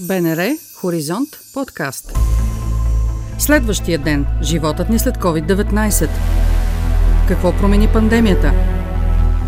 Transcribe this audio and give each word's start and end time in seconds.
БНР 0.00 0.56
Хоризонт 0.74 1.28
подкаст. 1.52 2.12
Следващия 3.38 3.98
ден. 3.98 4.26
Животът 4.42 4.90
ни 4.90 4.98
след 4.98 5.16
COVID-19. 5.16 6.08
Какво 7.28 7.56
промени 7.56 7.88
пандемията? 7.92 8.52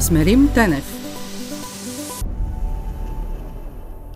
Смерим 0.01 0.49
Тенев. 0.55 0.85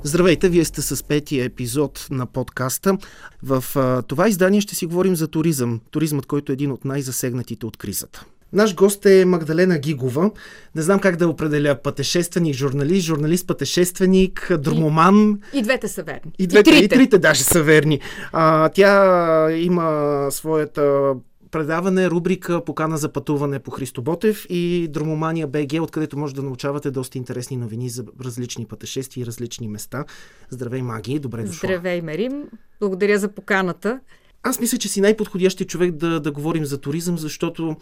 Здравейте, 0.02 0.48
вие 0.48 0.64
сте 0.64 0.82
с 0.82 1.04
петия 1.04 1.44
епизод 1.44 2.06
на 2.10 2.26
подкаста. 2.26 2.98
В 3.42 3.64
това 4.08 4.28
издание 4.28 4.60
ще 4.60 4.74
си 4.74 4.86
говорим 4.86 5.16
за 5.16 5.28
туризъм. 5.28 5.80
Туризмът, 5.90 6.26
който 6.26 6.52
е 6.52 6.54
един 6.54 6.72
от 6.72 6.84
най-засегнатите 6.84 7.66
от 7.66 7.76
кризата. 7.76 8.24
Наш 8.52 8.74
гост 8.74 9.06
е 9.06 9.24
Магдалена 9.24 9.78
Гигова. 9.78 10.30
Не 10.74 10.82
знам 10.82 11.00
как 11.00 11.16
да 11.16 11.28
определя 11.28 11.74
пътешественик, 11.74 12.54
журналист, 12.54 13.06
журналист, 13.06 13.46
пътешественик, 13.46 14.52
дромоман. 14.58 15.40
И, 15.54 15.58
и 15.58 15.62
двете 15.62 15.88
са 15.88 16.02
верни. 16.02 16.32
И, 16.38 16.46
двете, 16.46 16.70
и, 16.70 16.72
трите. 16.72 16.84
и 16.84 16.88
трите 16.88 17.18
даже 17.18 17.42
са 17.42 17.62
верни. 17.62 18.00
А, 18.32 18.68
тя 18.68 19.52
има 19.52 20.26
своята 20.30 21.14
предаване, 21.50 22.10
рубрика 22.10 22.64
Покана 22.64 22.98
за 22.98 23.12
пътуване 23.12 23.58
по 23.58 23.70
Христо 23.70 24.02
Ботев 24.02 24.46
и 24.48 24.88
Дромомания 24.90 25.46
БГ, 25.46 25.82
откъдето 25.82 26.18
може 26.18 26.34
да 26.34 26.42
научавате 26.42 26.90
доста 26.90 27.18
интересни 27.18 27.56
новини 27.56 27.88
за 27.88 28.04
различни 28.24 28.66
пътешествия 28.66 29.22
и 29.22 29.26
различни 29.26 29.68
места. 29.68 30.04
Здравей, 30.50 30.82
Маги, 30.82 31.18
добре 31.18 31.42
дошла. 31.42 31.54
Здравей, 31.54 32.02
Мерим. 32.02 32.44
Благодаря 32.80 33.18
за 33.18 33.28
поканата. 33.28 34.00
Аз 34.42 34.60
мисля, 34.60 34.78
че 34.78 34.88
си 34.88 35.00
най-подходящият 35.00 35.70
човек 35.70 35.92
да, 35.92 36.20
да 36.20 36.32
говорим 36.32 36.64
за 36.64 36.78
туризъм, 36.78 37.18
защото 37.18 37.76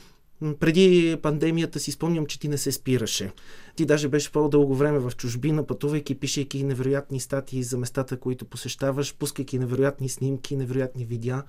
преди 0.61 1.17
пандемията 1.23 1.81
си 1.81 1.93
спомням, 1.93 2.27
че 2.27 2.41
ти 2.41 2.49
не 2.49 2.59
се 2.59 2.73
спираше. 2.73 3.33
Ти 3.77 3.87
даже 3.87 4.09
беше 4.09 4.33
по-дълго 4.33 4.75
време 4.75 4.99
в 4.99 5.13
чужбина, 5.17 5.67
пътувайки, 5.67 6.15
пишейки 6.15 6.65
невероятни 6.65 7.21
статии 7.21 7.63
за 7.63 7.79
местата, 7.79 8.17
които 8.17 8.45
посещаваш, 8.45 9.15
пускайки 9.15 9.59
невероятни 9.59 10.09
снимки, 10.09 10.57
невероятни 10.57 11.05
видеа. 11.05 11.43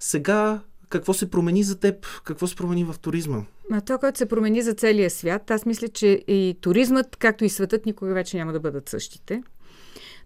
Сега 0.00 0.60
какво 0.88 1.14
се 1.14 1.30
промени 1.30 1.62
за 1.62 1.78
теб? 1.78 2.06
Какво 2.24 2.46
се 2.46 2.56
промени 2.56 2.84
в 2.84 2.94
туризма? 3.02 3.42
А 3.72 3.80
това, 3.80 3.98
което 3.98 4.18
се 4.18 4.26
промени 4.26 4.62
за 4.62 4.74
целия 4.74 5.10
свят, 5.10 5.50
аз 5.50 5.66
мисля, 5.66 5.88
че 5.88 6.06
и 6.28 6.56
туризмът, 6.60 7.16
както 7.16 7.44
и 7.44 7.48
светът, 7.48 7.86
никога 7.86 8.14
вече 8.14 8.36
няма 8.36 8.52
да 8.52 8.60
бъдат 8.60 8.88
същите. 8.88 9.42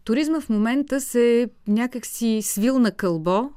Туризма 0.04 0.40
в 0.40 0.48
момента 0.48 1.00
се 1.00 1.50
някакси 1.68 2.40
свил 2.42 2.78
на 2.78 2.90
кълбо 2.90 3.50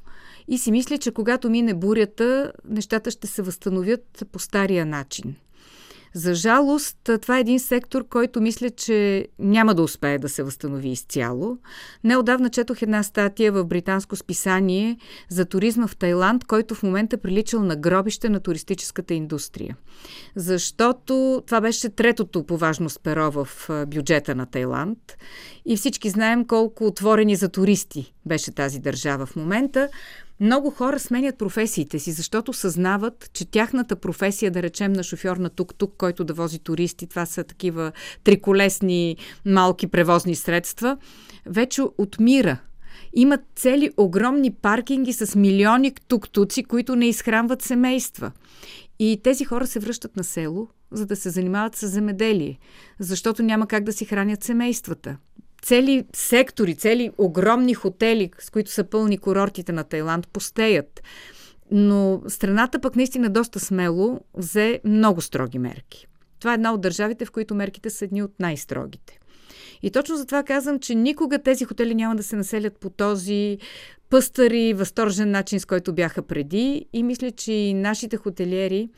и 0.48 0.58
си 0.58 0.72
мисля, 0.72 0.98
че 0.98 1.12
когато 1.12 1.50
мине 1.50 1.74
бурята, 1.74 2.52
нещата 2.70 3.12
ще 3.12 3.28
се 3.28 3.42
възстановят 3.42 4.26
по 4.32 4.40
стария 4.40 4.86
начин. 4.86 5.36
За 6.18 6.34
жалост, 6.34 6.98
това 7.22 7.38
е 7.38 7.42
един 7.42 7.60
сектор, 7.60 8.08
който 8.08 8.42
мисля, 8.42 8.70
че 8.70 9.28
няма 9.40 9.76
да 9.76 9.82
успее 9.82 10.18
да 10.18 10.30
се 10.30 10.44
възстанови 10.44 10.90
изцяло. 10.90 11.58
Неодавна 12.04 12.50
четох 12.50 12.82
една 12.82 13.04
статия 13.04 13.52
в 13.52 13.66
британско 13.66 14.16
списание 14.16 14.98
за 15.30 15.46
туризма 15.46 15.88
в 15.88 15.96
Тайланд, 15.96 16.46
който 16.46 16.76
в 16.76 16.84
момента 16.84 17.18
приличал 17.18 17.64
на 17.64 17.76
гробище 17.76 18.30
на 18.30 18.40
туристическата 18.40 19.14
индустрия. 19.14 19.78
Защото 20.36 21.44
това 21.48 21.62
беше 21.62 21.90
третото 21.90 22.44
по 22.44 22.58
важност 22.58 23.00
перо 23.04 23.32
в 23.32 23.48
бюджета 23.88 24.36
на 24.36 24.46
Тайланд. 24.46 25.00
И 25.66 25.78
всички 25.78 26.10
знаем 26.10 26.46
колко 26.48 26.86
отворени 26.86 27.36
за 27.36 27.50
туристи 27.50 28.14
беше 28.26 28.52
тази 28.52 28.80
държава 28.80 29.26
в 29.26 29.36
момента. 29.36 29.90
Много 30.40 30.72
хора 30.72 31.00
сменят 31.00 31.38
професиите 31.38 32.00
си, 32.00 32.12
защото 32.12 32.54
съзнават, 32.54 33.30
че 33.34 33.46
тяхната 33.46 33.96
професия, 33.96 34.52
да 34.52 34.64
речем 34.64 34.94
на 34.94 35.04
шофьор 35.04 35.38
на 35.38 35.50
тук-тук, 35.50 35.94
който 35.98 36.24
да 36.24 36.34
вози 36.34 36.60
туристи, 36.60 37.08
това 37.08 37.26
са 37.26 37.44
такива 37.44 37.92
триколесни 38.24 39.18
малки 39.46 39.88
превозни 39.88 40.36
средства, 40.36 40.98
вече 41.46 41.82
отмира. 41.98 42.58
Имат 43.14 43.42
цели 43.56 43.92
огромни 43.98 44.52
паркинги 44.52 45.14
с 45.14 45.36
милиони 45.36 45.94
тук-туци, 46.08 46.64
които 46.64 46.96
не 46.96 47.08
изхранват 47.08 47.62
семейства. 47.62 48.32
И 49.00 49.20
тези 49.24 49.46
хора 49.46 49.68
се 49.68 49.80
връщат 49.80 50.16
на 50.16 50.24
село, 50.24 50.68
за 50.92 51.06
да 51.06 51.16
се 51.16 51.30
занимават 51.30 51.76
с 51.76 51.88
земеделие, 51.88 52.60
защото 53.00 53.44
няма 53.44 53.68
как 53.68 53.84
да 53.84 53.94
си 53.94 54.06
хранят 54.06 54.44
семействата 54.44 55.18
цели 55.66 56.06
сектори, 56.14 56.76
цели 56.76 57.12
огромни 57.18 57.74
хотели, 57.74 58.32
с 58.40 58.50
които 58.50 58.72
са 58.72 58.84
пълни 58.84 59.18
курортите 59.18 59.72
на 59.72 59.84
Тайланд, 59.84 60.28
постеят. 60.28 61.04
Но 61.72 62.22
страната 62.28 62.80
пък 62.80 62.96
наистина 62.96 63.30
доста 63.30 63.60
смело 63.60 64.20
взе 64.34 64.80
много 64.86 65.22
строги 65.22 65.60
мерки. 65.60 66.08
Това 66.40 66.52
е 66.52 66.54
една 66.54 66.74
от 66.74 66.82
държавите, 66.82 67.26
в 67.26 67.32
които 67.32 67.56
мерките 67.56 67.90
са 67.90 68.06
едни 68.06 68.24
от 68.24 68.32
най-строгите. 68.40 69.20
И 69.82 69.92
точно 69.92 70.16
затова 70.16 70.44
казвам, 70.44 70.80
че 70.80 70.96
никога 70.96 71.40
тези 71.40 71.66
хотели 71.66 71.96
няма 71.96 72.16
да 72.16 72.24
се 72.24 72.36
населят 72.36 72.78
по 72.78 72.90
този 72.90 73.58
пъстър 74.10 74.52
и 74.52 74.74
възторжен 74.74 75.32
начин, 75.32 75.60
с 75.60 75.66
който 75.66 75.94
бяха 75.94 76.22
преди. 76.22 76.86
И 76.94 77.04
мисля, 77.04 77.32
че 77.32 77.54
и 77.54 77.74
нашите 77.74 78.18
хотелиери 78.18 78.90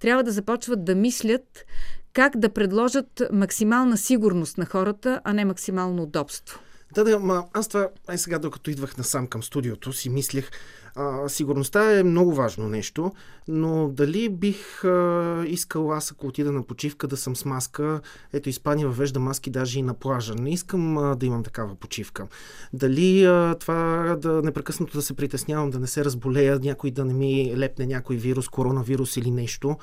трябва 0.00 0.22
да 0.22 0.30
започват 0.30 0.84
да 0.84 0.94
мислят 0.94 1.64
как 2.12 2.36
да 2.36 2.48
предложат 2.48 3.22
максимална 3.32 3.96
сигурност 3.96 4.58
на 4.58 4.66
хората, 4.66 5.20
а 5.24 5.32
не 5.32 5.44
максимално 5.44 6.02
удобство. 6.02 6.60
Да, 6.94 7.04
да, 7.04 7.18
ма 7.18 7.44
аз 7.52 7.68
това, 7.68 7.88
ай 8.06 8.18
сега, 8.18 8.38
докато 8.38 8.70
идвах 8.70 8.96
насам 8.96 9.26
към 9.26 9.42
студиото, 9.42 9.92
си 9.92 10.08
мислех, 10.08 10.50
а, 10.94 11.28
сигурността 11.28 11.98
е 11.98 12.02
много 12.02 12.34
важно 12.34 12.68
нещо, 12.68 13.12
но 13.48 13.88
дали 13.88 14.28
бих 14.28 14.84
а, 14.84 15.44
искал 15.46 15.92
аз, 15.92 16.12
ако 16.12 16.26
отида 16.26 16.52
на 16.52 16.62
почивка, 16.62 17.08
да 17.08 17.16
съм 17.16 17.36
с 17.36 17.44
маска, 17.44 18.00
ето 18.32 18.48
Испания 18.48 18.86
въвежда 18.86 19.20
маски 19.20 19.50
даже 19.50 19.78
и 19.78 19.82
на 19.82 19.94
плажа. 19.94 20.34
Не 20.34 20.52
искам 20.52 20.98
а, 20.98 21.16
да 21.16 21.26
имам 21.26 21.42
такава 21.42 21.74
почивка. 21.74 22.26
Дали 22.72 23.24
а, 23.24 23.56
това 23.60 24.16
да 24.20 24.42
непрекъснато 24.42 24.92
да 24.92 25.02
се 25.02 25.14
притеснявам, 25.14 25.70
да 25.70 25.78
не 25.78 25.86
се 25.86 26.04
разболея, 26.04 26.58
някой 26.62 26.90
да 26.90 27.04
не 27.04 27.14
ми 27.14 27.54
лепне 27.56 27.86
някой 27.86 28.16
вирус, 28.16 28.48
коронавирус 28.48 29.16
или 29.16 29.30
нещо, 29.30 29.76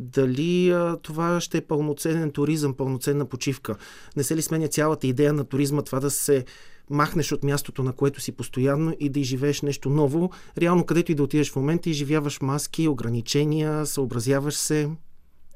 дали 0.00 0.70
а, 0.70 0.96
това 1.02 1.40
ще 1.40 1.58
е 1.58 1.60
пълноценен 1.60 2.30
туризъм, 2.30 2.74
пълноценна 2.74 3.24
почивка. 3.24 3.76
Не 4.16 4.22
се 4.22 4.36
ли 4.36 4.42
сменя 4.42 4.68
цялата 4.68 5.06
идея 5.06 5.32
на 5.32 5.44
туризма 5.44 5.82
това 5.82 6.00
да 6.00 6.10
се 6.10 6.44
махнеш 6.90 7.32
от 7.32 7.44
мястото, 7.44 7.82
на 7.82 7.92
което 7.92 8.20
си 8.20 8.32
постоянно 8.32 8.96
и 9.00 9.08
да 9.08 9.20
изживееш 9.20 9.62
нещо 9.62 9.90
ново. 9.90 10.30
Реално, 10.58 10.86
където 10.86 11.12
и 11.12 11.14
да 11.14 11.22
отидеш 11.22 11.52
в 11.52 11.56
момента, 11.56 11.90
изживяваш 11.90 12.40
маски, 12.40 12.88
ограничения, 12.88 13.86
съобразяваш 13.86 14.54
се. 14.54 14.90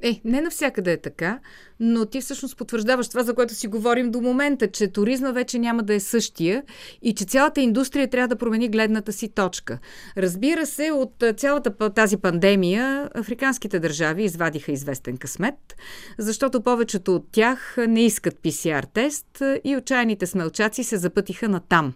Е, 0.02 0.20
не 0.24 0.40
навсякъде 0.40 0.92
е 0.92 0.96
така, 0.96 1.38
но 1.80 2.06
ти 2.06 2.20
всъщност 2.20 2.56
потвърждаваш 2.56 3.08
това, 3.08 3.22
за 3.22 3.34
което 3.34 3.54
си 3.54 3.66
говорим 3.66 4.10
до 4.10 4.20
момента, 4.20 4.70
че 4.70 4.88
туризма 4.88 5.30
вече 5.30 5.58
няма 5.58 5.82
да 5.82 5.94
е 5.94 6.00
същия 6.00 6.62
и 7.02 7.14
че 7.14 7.24
цялата 7.24 7.60
индустрия 7.60 8.10
трябва 8.10 8.28
да 8.28 8.36
промени 8.36 8.68
гледната 8.68 9.12
си 9.12 9.28
точка. 9.28 9.78
Разбира 10.16 10.66
се, 10.66 10.90
от 10.90 11.24
цялата 11.36 11.90
тази 11.90 12.16
пандемия 12.16 13.10
африканските 13.14 13.78
държави 13.78 14.24
извадиха 14.24 14.72
известен 14.72 15.16
късмет, 15.16 15.76
защото 16.18 16.62
повечето 16.62 17.14
от 17.14 17.26
тях 17.32 17.76
не 17.88 18.04
искат 18.04 18.34
PCR 18.34 18.84
тест 18.92 19.42
и 19.64 19.76
отчаяните 19.76 20.26
смелчаци 20.26 20.84
се 20.84 20.96
запътиха 20.96 21.48
на 21.48 21.60
там. 21.60 21.92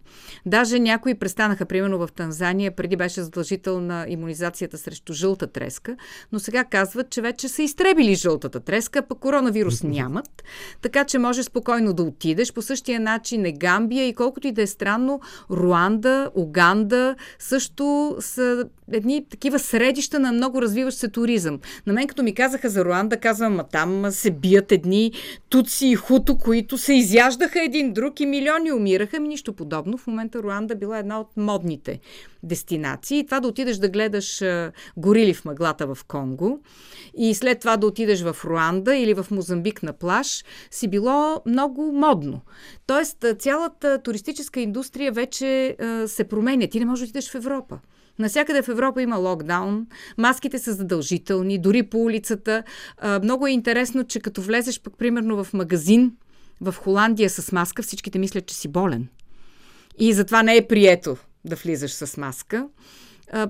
Даже 0.46 0.78
някои 0.78 1.14
престанаха, 1.14 1.66
примерно 1.66 1.98
в 1.98 2.08
Танзания, 2.12 2.76
преди 2.76 2.96
беше 2.96 3.22
задължителна 3.22 4.06
иммунизацията 4.08 4.78
срещу 4.78 5.12
жълта 5.12 5.46
треска, 5.46 5.96
но 6.32 6.38
сега 6.38 6.64
казват, 6.64 7.10
че 7.10 7.22
вече 7.22 7.48
са 7.48 7.62
изтребили 7.90 8.14
жълтата 8.14 8.60
треска, 8.60 9.02
пък 9.02 9.18
коронавирус 9.18 9.80
вирус 9.80 9.82
нямат, 9.96 10.42
така 10.82 11.04
че 11.04 11.18
може 11.18 11.42
спокойно 11.42 11.92
да 11.92 12.02
отидеш. 12.02 12.52
По 12.52 12.62
същия 12.62 13.00
начин 13.00 13.44
е 13.44 13.52
Гамбия 13.52 14.08
и 14.08 14.14
колкото 14.14 14.46
и 14.46 14.52
да 14.52 14.62
е 14.62 14.66
странно, 14.66 15.20
Руанда, 15.50 16.30
Уганда 16.34 17.16
също 17.38 18.16
са 18.20 18.64
едни 18.92 19.24
такива 19.30 19.58
средища 19.58 20.20
на 20.20 20.32
много 20.32 20.62
развиващ 20.62 20.98
се 20.98 21.08
туризъм. 21.08 21.60
На 21.86 21.92
мен 21.92 22.06
като 22.06 22.22
ми 22.22 22.34
казаха 22.34 22.68
за 22.68 22.84
Руанда, 22.84 23.16
казвам, 23.16 23.60
а 23.60 23.64
там 23.64 24.06
се 24.10 24.30
бият 24.30 24.72
едни 24.72 25.12
туци 25.48 25.86
и 25.86 25.94
хуто, 25.94 26.38
които 26.38 26.78
се 26.78 26.94
изяждаха 26.94 27.64
един 27.64 27.92
друг 27.92 28.20
и 28.20 28.26
милиони 28.26 28.72
умираха. 28.72 29.20
Ми 29.20 29.28
нищо 29.28 29.52
подобно. 29.52 29.98
В 29.98 30.06
момента 30.06 30.42
Руанда 30.42 30.76
била 30.76 30.98
една 30.98 31.20
от 31.20 31.28
модните 31.36 32.00
дестинации. 32.42 33.18
И 33.18 33.26
това 33.26 33.40
да 33.40 33.48
отидеш 33.48 33.76
да 33.76 33.88
гледаш 33.88 34.42
горили 34.96 35.34
в 35.34 35.44
мъглата 35.44 35.94
в 35.94 36.04
Конго 36.08 36.60
и 37.16 37.34
след 37.34 37.60
това 37.60 37.76
да 37.76 37.86
отидеш 37.86 38.22
в 38.22 38.36
Руанда 38.44 38.96
или 38.96 39.14
в 39.14 39.26
Мозамбик 39.30 39.82
на 39.82 39.92
плаж, 39.92 40.44
си 40.70 40.88
било 40.88 41.42
много 41.46 41.92
модно. 41.92 42.40
Тоест, 42.86 43.24
цялата 43.38 43.98
туристическа 44.02 44.60
индустрия 44.60 45.12
вече 45.12 45.76
се 46.06 46.24
променя. 46.24 46.66
Ти 46.66 46.78
не 46.78 46.84
можеш 46.84 47.08
да 47.08 47.10
отидеш 47.10 47.30
в 47.30 47.34
Европа. 47.34 47.78
Насякъде 48.18 48.62
в 48.62 48.68
Европа 48.68 49.02
има 49.02 49.16
локдаун, 49.16 49.86
маските 50.18 50.58
са 50.58 50.72
задължителни, 50.72 51.58
дори 51.58 51.82
по 51.82 51.98
улицата. 51.98 52.62
Много 53.22 53.46
е 53.46 53.50
интересно, 53.50 54.04
че 54.04 54.20
като 54.20 54.42
влезеш 54.42 54.80
пък 54.80 54.98
примерно 54.98 55.44
в 55.44 55.52
магазин 55.52 56.12
в 56.60 56.74
Холандия 56.78 57.30
с 57.30 57.52
маска, 57.52 57.82
всичките 57.82 58.18
мислят, 58.18 58.46
че 58.46 58.54
си 58.54 58.68
болен. 58.68 59.08
И 59.98 60.12
затова 60.12 60.42
не 60.42 60.56
е 60.56 60.66
прието 60.66 61.16
да 61.44 61.56
влизаш 61.56 61.92
с 61.92 62.16
маска. 62.16 62.68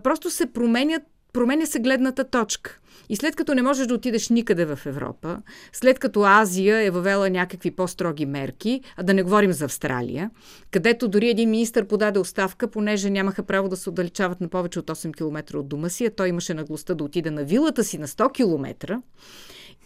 Просто 0.02 0.30
се 0.30 0.46
променят 0.46 1.02
променя 1.32 1.66
се 1.66 1.78
гледната 1.78 2.24
точка. 2.24 2.80
И 3.08 3.16
след 3.16 3.36
като 3.36 3.54
не 3.54 3.62
можеш 3.62 3.86
да 3.86 3.94
отидеш 3.94 4.28
никъде 4.28 4.64
в 4.64 4.78
Европа, 4.86 5.42
след 5.72 5.98
като 5.98 6.24
Азия 6.24 6.84
е 6.84 6.90
въвела 6.90 7.30
някакви 7.30 7.70
по-строги 7.70 8.26
мерки, 8.26 8.80
а 8.96 9.02
да 9.02 9.14
не 9.14 9.22
говорим 9.22 9.52
за 9.52 9.64
Австралия, 9.64 10.30
където 10.70 11.08
дори 11.08 11.28
един 11.28 11.50
министр 11.50 11.84
подаде 11.84 12.18
оставка, 12.18 12.68
понеже 12.68 13.10
нямаха 13.10 13.42
право 13.42 13.68
да 13.68 13.76
се 13.76 13.88
отдалечават 13.88 14.40
на 14.40 14.48
повече 14.48 14.78
от 14.78 14.86
8 14.86 15.16
км 15.16 15.58
от 15.58 15.68
дома 15.68 15.88
си, 15.88 16.06
а 16.06 16.10
той 16.10 16.28
имаше 16.28 16.54
наглостта 16.54 16.94
да 16.94 17.04
отиде 17.04 17.30
на 17.30 17.44
вилата 17.44 17.84
си 17.84 17.98
на 17.98 18.08
100 18.08 18.32
км 18.32 19.00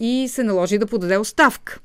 и 0.00 0.28
се 0.28 0.42
наложи 0.42 0.78
да 0.78 0.86
подаде 0.86 1.18
оставка. 1.18 1.80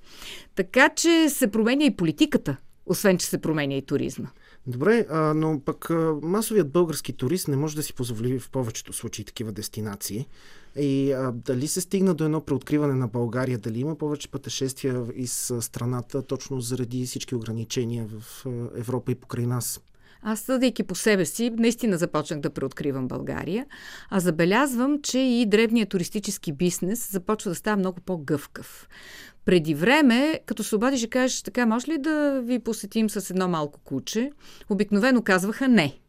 Така 0.56 0.90
че 0.90 1.30
се 1.30 1.52
променя 1.52 1.86
и 1.86 1.96
политиката, 1.96 2.58
освен 2.86 3.18
че 3.18 3.26
се 3.26 3.38
променя 3.38 3.76
и 3.76 3.82
туризма. 3.82 4.28
Добре, 4.68 5.06
а, 5.10 5.34
но 5.34 5.62
пък 5.66 5.90
а, 5.90 6.16
масовият 6.22 6.72
български 6.72 7.14
турист 7.14 7.48
не 7.48 7.56
може 7.56 7.76
да 7.76 7.84
си 7.84 7.94
позволи 7.94 8.40
в 8.40 8.50
повечето 8.50 8.94
случаи 8.94 9.26
такива 9.26 9.52
дестинации. 9.52 10.28
И 10.76 11.12
а, 11.12 11.32
дали 11.32 11.68
се 11.68 11.82
стигна 11.82 12.14
до 12.14 12.24
едно 12.26 12.42
преоткриване 12.42 12.94
на 12.94 13.08
България, 13.08 13.58
дали 13.58 13.80
има 13.80 13.96
повече 13.96 14.32
пътешествия 14.32 15.06
из 15.16 15.54
страната, 15.60 16.22
точно 16.22 16.62
заради 16.62 17.06
всички 17.06 17.36
ограничения 17.36 18.08
в 18.08 18.46
Европа 18.76 19.12
и 19.12 19.16
покрай 19.16 19.46
нас? 19.46 19.82
Аз, 20.22 20.40
съдейки 20.40 20.84
по 20.84 20.96
себе 20.96 21.26
си, 21.26 21.50
наистина 21.58 21.98
започнах 21.98 22.40
да 22.40 22.50
преоткривам 22.50 23.08
България, 23.08 23.66
а 24.10 24.20
забелязвам, 24.20 25.02
че 25.02 25.20
и 25.20 25.46
древният 25.46 25.90
туристически 25.90 26.52
бизнес 26.52 27.12
започва 27.12 27.52
да 27.52 27.56
става 27.56 27.78
много 27.78 28.02
по-гъвкав. 28.02 28.90
Преди 29.46 29.76
време, 29.76 30.40
като 30.46 30.64
се 30.64 30.76
обадиш 30.76 31.04
и 31.04 31.10
кажеш 31.10 31.42
така, 31.42 31.66
може 31.66 31.88
ли 31.88 31.98
да 31.98 32.42
ви 32.42 32.60
посетим 32.60 33.10
с 33.10 33.30
едно 33.30 33.48
малко 33.48 33.80
куче, 33.80 34.32
обикновено 34.70 35.22
казваха 35.22 35.68
не. 35.68 36.00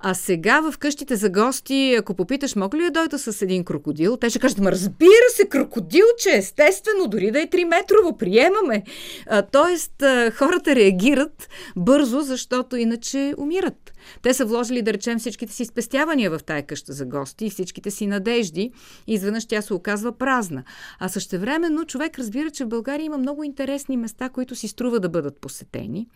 А 0.00 0.14
сега 0.14 0.60
в 0.60 0.78
къщите 0.78 1.16
за 1.16 1.30
гости, 1.30 1.96
ако 1.98 2.14
попиташ, 2.14 2.56
мога 2.56 2.78
ли 2.78 2.82
да 2.82 2.90
дойда 2.90 3.18
с 3.18 3.42
един 3.42 3.64
крокодил, 3.64 4.16
те 4.16 4.30
ще 4.30 4.38
кажат, 4.38 4.58
разбира 4.58 5.28
се, 5.34 5.48
крокодилче, 5.48 6.30
естествено, 6.34 7.08
дори 7.08 7.30
да 7.30 7.40
е 7.40 7.46
3 7.46 7.64
метрово, 7.64 8.16
приемаме. 8.16 8.82
А, 9.26 9.42
тоест, 9.42 10.02
а, 10.02 10.30
хората 10.30 10.74
реагират 10.74 11.48
бързо, 11.76 12.20
защото 12.20 12.76
иначе 12.76 13.34
умират. 13.38 13.92
Те 14.22 14.34
са 14.34 14.44
вложили, 14.44 14.82
да 14.82 14.92
речем, 14.92 15.18
всичките 15.18 15.52
си 15.52 15.64
спестявания 15.64 16.30
в 16.30 16.40
тая 16.46 16.62
къща 16.62 16.92
за 16.92 17.06
гости 17.06 17.46
и 17.46 17.50
всичките 17.50 17.90
си 17.90 18.06
надежди. 18.06 18.72
И 19.06 19.14
изведнъж 19.14 19.46
тя 19.46 19.62
се 19.62 19.74
оказва 19.74 20.12
празна. 20.12 20.64
А 20.98 21.08
същевременно 21.08 21.84
човек 21.84 22.18
разбира, 22.18 22.50
че 22.50 22.64
в 22.64 22.68
България 22.68 23.04
има 23.04 23.18
много 23.18 23.44
интересни 23.44 23.96
места, 23.96 24.28
които 24.28 24.54
си 24.54 24.68
струва 24.68 25.00
да 25.00 25.08
бъдат 25.08 25.40
посетени. 25.40 26.06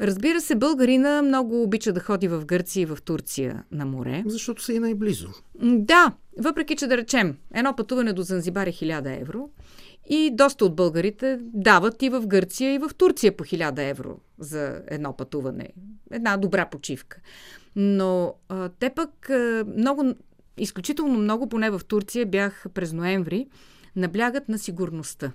Разбира 0.00 0.40
се, 0.40 0.54
българина 0.54 1.22
много 1.22 1.62
обича 1.62 1.92
да 1.92 2.00
ходи 2.00 2.28
в 2.28 2.44
Гърция 2.44 2.79
и 2.80 2.86
в 2.86 2.98
Турция 3.04 3.64
на 3.72 3.86
море. 3.86 4.22
Защото 4.26 4.62
са 4.62 4.72
и 4.72 4.78
най-близо. 4.78 5.28
Да, 5.62 6.12
въпреки 6.38 6.76
че 6.76 6.86
да 6.86 6.96
речем, 6.96 7.36
едно 7.54 7.76
пътуване 7.76 8.12
до 8.12 8.22
Занзибар 8.22 8.66
е 8.66 8.72
1000 8.72 9.20
евро 9.20 9.50
и 10.08 10.30
доста 10.34 10.64
от 10.64 10.76
българите 10.76 11.38
дават 11.42 12.02
и 12.02 12.08
в 12.08 12.26
Гърция, 12.26 12.74
и 12.74 12.78
в 12.78 12.90
Турция 12.96 13.36
по 13.36 13.44
1000 13.44 13.90
евро 13.90 14.18
за 14.38 14.82
едно 14.86 15.16
пътуване. 15.16 15.68
Една 16.10 16.36
добра 16.36 16.66
почивка. 16.66 17.20
Но 17.76 18.34
а, 18.48 18.68
те 18.68 18.90
пък 18.90 19.30
а, 19.30 19.64
много, 19.76 20.14
изключително 20.58 21.18
много, 21.18 21.48
поне 21.48 21.70
в 21.70 21.80
Турция 21.88 22.26
бях 22.26 22.66
през 22.74 22.92
ноември, 22.92 23.46
наблягат 23.96 24.48
на 24.48 24.58
сигурността. 24.58 25.32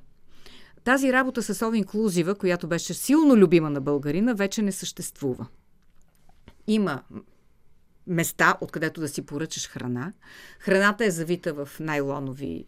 Тази 0.83 1.13
работа 1.13 1.41
с 1.41 1.53
All 1.53 1.85
Inclusive, 1.85 2.37
която 2.37 2.67
беше 2.67 2.93
силно 2.93 3.37
любима 3.37 3.69
на 3.69 3.81
българина, 3.81 4.33
вече 4.33 4.61
не 4.61 4.71
съществува. 4.71 5.47
Има 6.67 7.03
места, 8.07 8.57
откъдето 8.61 9.01
да 9.01 9.07
си 9.07 9.21
поръчаш 9.21 9.69
храна. 9.69 10.13
Храната 10.59 11.05
е 11.05 11.11
завита 11.11 11.53
в 11.53 11.69
найлонови 11.79 12.65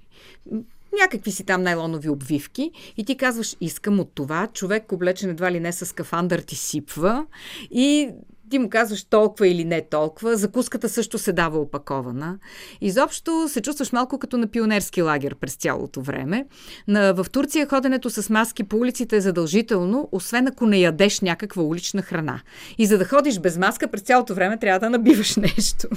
някакви 1.01 1.31
си 1.31 1.43
там 1.43 1.63
найлонови 1.63 2.09
обвивки. 2.09 2.71
И 2.97 3.05
ти 3.05 3.17
казваш, 3.17 3.55
искам 3.61 3.99
от 3.99 4.11
това, 4.15 4.47
човек 4.47 4.91
облечен 4.91 5.29
едва 5.29 5.51
ли 5.51 5.59
не 5.59 5.71
с 5.71 5.85
скафандър 5.85 6.39
ти 6.39 6.55
сипва. 6.55 7.25
И 7.71 8.09
ти 8.49 8.59
му 8.59 8.69
казваш 8.69 9.03
толкова 9.03 9.47
или 9.47 9.65
не 9.65 9.81
толкова. 9.81 10.37
Закуската 10.37 10.89
също 10.89 11.17
се 11.17 11.33
дава 11.33 11.59
опакована. 11.59 12.37
Изобщо 12.81 13.47
се 13.49 13.61
чувстваш 13.61 13.91
малко 13.91 14.19
като 14.19 14.37
на 14.37 14.47
пионерски 14.47 15.01
лагер 15.01 15.35
през 15.35 15.55
цялото 15.55 16.01
време. 16.01 16.45
На, 16.87 17.13
в 17.13 17.25
Турция 17.31 17.67
ходенето 17.67 18.09
с 18.09 18.29
маски 18.29 18.63
по 18.63 18.77
улиците 18.77 19.17
е 19.17 19.21
задължително, 19.21 20.09
освен 20.11 20.47
ако 20.47 20.65
не 20.65 20.77
ядеш 20.79 21.21
някаква 21.21 21.63
улична 21.63 22.01
храна. 22.01 22.39
И 22.77 22.85
за 22.85 22.97
да 22.97 23.05
ходиш 23.05 23.39
без 23.39 23.57
маска 23.57 23.87
през 23.87 24.01
цялото 24.01 24.33
време 24.33 24.59
трябва 24.59 24.79
да 24.79 24.89
набиваш 24.89 25.35
нещо. 25.35 25.87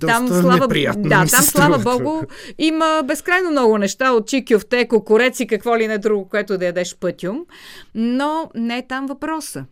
Доста 0.00 0.06
там, 0.06 0.28
слава, 0.28 0.68
да, 0.96 1.26
там, 1.26 1.42
слава 1.42 1.78
Богу, 1.78 2.22
има 2.58 3.02
безкрайно 3.04 3.50
много 3.50 3.78
неща 3.78 4.12
от 4.12 4.26
чикюфте, 4.26 4.88
кокореци, 4.88 5.46
какво 5.46 5.76
ли 5.76 5.88
не 5.88 5.98
друго, 5.98 6.28
което 6.28 6.58
да 6.58 6.64
ядеш 6.64 6.96
пътюм. 6.96 7.44
Но 7.94 8.50
не 8.54 8.78
е 8.78 8.86
там 8.86 9.06
въпроса. 9.06 9.64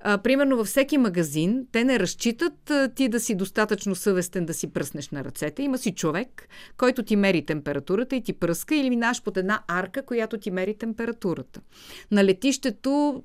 А, 0.00 0.18
примерно 0.18 0.56
във 0.56 0.66
всеки 0.66 0.98
магазин 0.98 1.66
те 1.72 1.84
не 1.84 1.98
разчитат 1.98 2.70
а, 2.70 2.88
ти 2.88 3.08
да 3.08 3.20
си 3.20 3.34
достатъчно 3.34 3.94
съвестен 3.94 4.46
да 4.46 4.54
си 4.54 4.66
пръснеш 4.66 5.10
на 5.10 5.24
ръцете. 5.24 5.62
Има 5.62 5.78
си 5.78 5.94
човек, 5.94 6.48
който 6.76 7.02
ти 7.02 7.16
мери 7.16 7.46
температурата 7.46 8.16
и 8.16 8.22
ти 8.22 8.32
пръска 8.32 8.74
или 8.74 8.90
минаш 8.90 9.22
под 9.22 9.36
една 9.36 9.62
арка, 9.68 10.02
която 10.02 10.38
ти 10.38 10.50
мери 10.50 10.74
температурата. 10.74 11.60
На 12.10 12.24
летището 12.24 13.22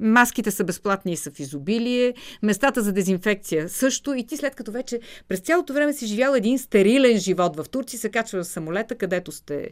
Маските 0.00 0.50
са 0.50 0.64
безплатни 0.64 1.12
и 1.12 1.16
са 1.16 1.30
в 1.30 1.40
изобилие, 1.40 2.14
местата 2.42 2.82
за 2.82 2.92
дезинфекция 2.92 3.68
също 3.68 4.14
и 4.14 4.26
ти 4.26 4.36
след 4.36 4.54
като 4.54 4.72
вече 4.72 5.00
през 5.28 5.40
цялото 5.40 5.72
време 5.72 5.92
си 5.92 6.06
живял 6.06 6.34
един 6.34 6.58
стерилен 6.58 7.18
живот 7.18 7.56
в 7.56 7.68
Турция, 7.68 8.00
се 8.00 8.10
качва 8.10 8.42
в 8.42 8.46
самолета, 8.46 8.94
където 8.94 9.32
сте 9.32 9.70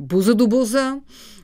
буза 0.00 0.34
до 0.34 0.46
буза. 0.46 1.00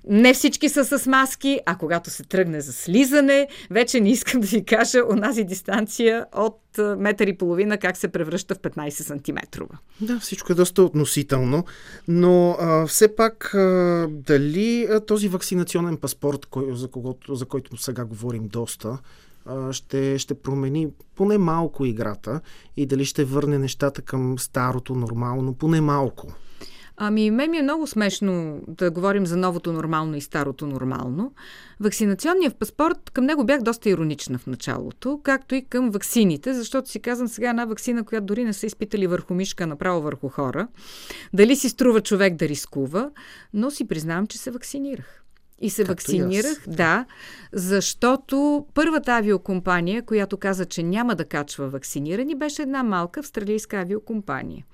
Не 0.08 0.34
всички 0.34 0.68
са 0.68 0.98
с 0.98 1.06
маски, 1.06 1.60
а 1.66 1.76
когато 1.76 2.10
се 2.10 2.22
тръгне 2.22 2.60
за 2.60 2.72
слизане, 2.72 3.48
вече 3.70 4.00
не 4.00 4.10
искам 4.10 4.40
да 4.40 4.46
ви 4.46 4.64
кажа 4.64 5.02
онази 5.10 5.44
дистанция 5.44 6.26
от 6.36 6.58
метър 6.98 7.26
и 7.26 7.38
половина 7.38 7.78
как 7.78 7.96
се 7.96 8.08
превръща 8.08 8.54
в 8.54 8.58
15 8.58 8.90
сантиметрова. 8.90 9.78
Да, 10.00 10.18
всичко 10.18 10.52
е 10.52 10.54
доста 10.54 10.82
относително, 10.82 11.64
но 12.08 12.56
а, 12.60 12.86
все 12.86 13.16
пак 13.16 13.54
а, 13.54 14.06
дали 14.10 14.86
а, 14.90 15.00
този 15.00 15.28
вакцинационен 15.28 15.96
паспорт, 15.96 16.46
кой, 16.46 16.76
за, 16.76 16.88
когото, 16.88 17.34
за 17.34 17.46
който 17.46 17.76
сега 17.76 18.04
говорим 18.04 18.48
доста, 18.48 18.98
ще, 19.72 20.18
ще 20.18 20.34
промени 20.34 20.88
поне 21.16 21.38
малко 21.38 21.84
играта 21.84 22.40
и 22.76 22.86
дали 22.86 23.04
ще 23.04 23.24
върне 23.24 23.58
нещата 23.58 24.02
към 24.02 24.38
старото 24.38 24.94
нормално, 24.94 25.54
поне 25.54 25.80
малко. 25.80 26.32
Ами, 27.02 27.30
мен 27.30 27.50
ми 27.50 27.58
е 27.58 27.62
много 27.62 27.86
смешно 27.86 28.60
да 28.68 28.90
говорим 28.90 29.26
за 29.26 29.36
новото 29.36 29.72
нормално 29.72 30.16
и 30.16 30.20
старото 30.20 30.66
нормално. 30.66 31.32
Вакцинационният 31.80 32.56
паспорт, 32.56 33.10
към 33.10 33.24
него 33.24 33.44
бях 33.44 33.62
доста 33.62 33.90
иронична 33.90 34.38
в 34.38 34.46
началото, 34.46 35.20
както 35.22 35.54
и 35.54 35.64
към 35.64 35.90
ваксините, 35.90 36.54
защото 36.54 36.90
си 36.90 37.00
казвам 37.00 37.28
сега 37.28 37.50
една 37.50 37.64
вакцина, 37.64 38.04
която 38.04 38.26
дори 38.26 38.44
не 38.44 38.52
са 38.52 38.66
изпитали 38.66 39.06
върху 39.06 39.34
мишка, 39.34 39.66
направо 39.66 40.02
върху 40.02 40.28
хора. 40.28 40.68
Дали 41.32 41.56
си 41.56 41.68
струва 41.68 42.00
човек 42.00 42.34
да 42.34 42.48
рискува, 42.48 43.10
но 43.54 43.70
си 43.70 43.88
признавам, 43.88 44.26
че 44.26 44.38
се 44.38 44.50
вакцинирах. 44.50 45.19
И 45.60 45.70
се 45.70 45.84
Както 45.84 45.90
вакцинирах, 45.90 46.64
да, 46.66 47.06
защото 47.52 48.66
първата 48.74 49.12
авиокомпания, 49.12 50.02
която 50.02 50.36
каза, 50.36 50.64
че 50.64 50.82
няма 50.82 51.14
да 51.14 51.24
качва 51.24 51.68
вакцинирани, 51.68 52.34
беше 52.34 52.62
една 52.62 52.82
малка 52.82 53.20
австралийска 53.20 53.76
авиокомпания. 53.76 54.64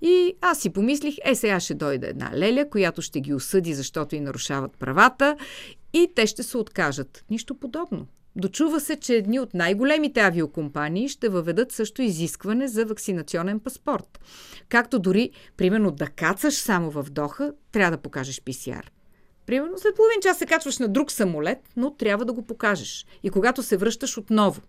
И 0.00 0.34
аз 0.40 0.58
си 0.58 0.70
помислих, 0.70 1.14
е 1.24 1.34
сега 1.34 1.60
ще 1.60 1.74
дойде 1.74 2.06
една 2.06 2.30
леля, 2.34 2.70
която 2.70 3.02
ще 3.02 3.20
ги 3.20 3.34
осъди, 3.34 3.74
защото 3.74 4.14
и 4.14 4.20
нарушават 4.20 4.78
правата 4.78 5.36
и 5.92 6.08
те 6.14 6.26
ще 6.26 6.42
се 6.42 6.58
откажат. 6.58 7.24
Нищо 7.30 7.54
подобно. 7.54 8.06
Дочува 8.36 8.80
се, 8.80 8.96
че 8.96 9.14
едни 9.14 9.40
от 9.40 9.54
най-големите 9.54 10.20
авиокомпании 10.20 11.08
ще 11.08 11.28
въведат 11.28 11.72
също 11.72 12.02
изискване 12.02 12.68
за 12.68 12.84
вакцинационен 12.84 13.60
паспорт. 13.60 14.20
Както 14.68 14.98
дори, 14.98 15.30
примерно, 15.56 15.90
да 15.90 16.06
кацаш 16.06 16.54
само 16.54 16.90
в 16.90 17.06
Доха, 17.10 17.52
трябва 17.72 17.96
да 17.96 18.02
покажеш 18.02 18.42
ПСР. 18.42 18.82
Примерно 19.46 19.78
след 19.78 19.96
половин 19.96 20.20
час 20.22 20.38
се 20.38 20.46
качваш 20.46 20.78
на 20.78 20.88
друг 20.88 21.12
самолет, 21.12 21.58
но 21.76 21.94
трябва 21.94 22.24
да 22.24 22.32
го 22.32 22.42
покажеш. 22.42 23.06
И 23.22 23.30
когато 23.30 23.62
се 23.62 23.76
връщаш 23.76 24.18
отново. 24.18 24.62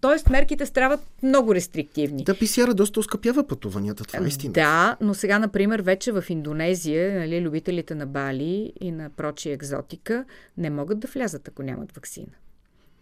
Тоест, 0.00 0.30
мерките 0.30 0.66
стават 0.66 1.00
много 1.22 1.54
рестриктивни. 1.54 2.24
Да, 2.24 2.38
писяра 2.38 2.74
доста 2.74 3.00
оскъпява 3.00 3.46
пътуванията, 3.46 4.04
това 4.04 4.24
е 4.24 4.28
истина. 4.28 4.52
Да, 4.52 4.96
но 5.00 5.14
сега, 5.14 5.38
например, 5.38 5.80
вече 5.80 6.12
в 6.12 6.24
Индонезия, 6.28 7.18
нали, 7.18 7.40
любителите 7.40 7.94
на 7.94 8.06
Бали 8.06 8.72
и 8.80 8.92
на 8.92 9.10
прочи 9.10 9.50
екзотика 9.50 10.24
не 10.56 10.70
могат 10.70 11.00
да 11.00 11.08
влязат, 11.08 11.48
ако 11.48 11.62
нямат 11.62 11.92
вакцина. 11.92 12.32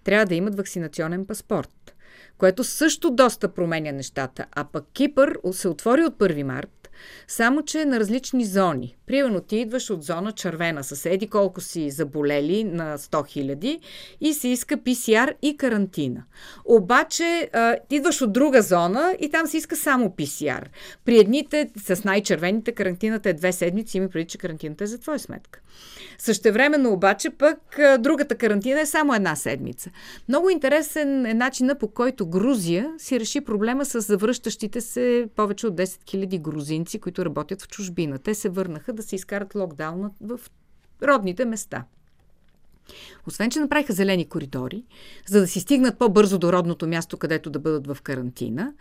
Трябва 0.04 0.26
да 0.26 0.34
имат 0.34 0.56
вакцинационен 0.56 1.26
паспорт, 1.26 1.94
което 2.38 2.64
също 2.64 3.10
доста 3.10 3.48
променя 3.48 3.92
нещата. 3.92 4.46
А 4.52 4.64
пък 4.64 4.84
Кипър 4.92 5.38
се 5.52 5.68
отвори 5.68 6.04
от 6.04 6.18
1 6.18 6.42
март 6.42 6.79
Само, 7.28 7.62
че 7.62 7.84
на 7.84 8.00
различни 8.00 8.44
зони. 8.44 8.96
Примерно 9.06 9.40
ти 9.40 9.56
идваш 9.56 9.90
от 9.90 10.02
зона 10.02 10.32
червена, 10.32 10.84
съседи 10.84 11.26
колко 11.26 11.60
си 11.60 11.90
заболели 11.90 12.64
на 12.64 12.98
100 12.98 13.28
хиляди 13.28 13.80
и 14.20 14.34
се 14.34 14.48
иска 14.48 14.76
PCR 14.76 15.34
и 15.42 15.56
карантина. 15.56 16.22
Обаче 16.64 17.50
а, 17.52 17.76
идваш 17.90 18.22
от 18.22 18.32
друга 18.32 18.62
зона 18.62 19.16
и 19.20 19.30
там 19.30 19.46
се 19.46 19.56
иска 19.56 19.76
само 19.76 20.08
PCR. 20.08 20.64
При 21.04 21.18
едните 21.18 21.70
с 21.76 22.04
най-червените 22.04 22.72
карантината 22.72 23.28
е 23.28 23.32
две 23.32 23.52
седмици, 23.52 23.96
има 23.96 24.08
преди, 24.08 24.26
че 24.26 24.38
карантината 24.38 24.84
е 24.84 24.86
за 24.86 24.98
твоя 24.98 25.18
сметка. 25.18 25.60
Същевременно 26.18 26.92
обаче 26.92 27.30
пък 27.30 27.58
другата 27.98 28.34
карантина 28.34 28.80
е 28.80 28.86
само 28.86 29.14
една 29.14 29.36
седмица. 29.36 29.90
Много 30.28 30.50
интересен 30.50 31.26
е 31.26 31.34
начина 31.34 31.74
по 31.74 31.88
който 31.88 32.26
Грузия 32.26 32.90
си 32.98 33.20
реши 33.20 33.40
проблема 33.40 33.84
с 33.84 34.00
завръщащите 34.00 34.80
се 34.80 35.28
повече 35.36 35.66
от 35.66 35.74
10 35.74 35.84
000 35.84 36.40
грузинци, 36.40 36.89
които 36.98 37.24
работят 37.24 37.62
в 37.62 37.68
чужбина. 37.68 38.18
Те 38.18 38.34
се 38.34 38.48
върнаха 38.48 38.92
да 38.92 39.02
се 39.02 39.16
изкарат 39.16 39.54
локдауна 39.54 40.10
в 40.20 40.40
родните 41.02 41.44
места. 41.44 41.84
Освен, 43.26 43.50
че 43.50 43.60
направиха 43.60 43.92
зелени 43.92 44.28
коридори, 44.28 44.84
за 45.26 45.40
да 45.40 45.46
си 45.46 45.60
стигнат 45.60 45.98
по-бързо 45.98 46.38
до 46.38 46.52
родното 46.52 46.86
място, 46.86 47.16
където 47.16 47.50
да 47.50 47.58
бъдат 47.58 47.86
в 47.86 48.02
карантина, 48.02 48.72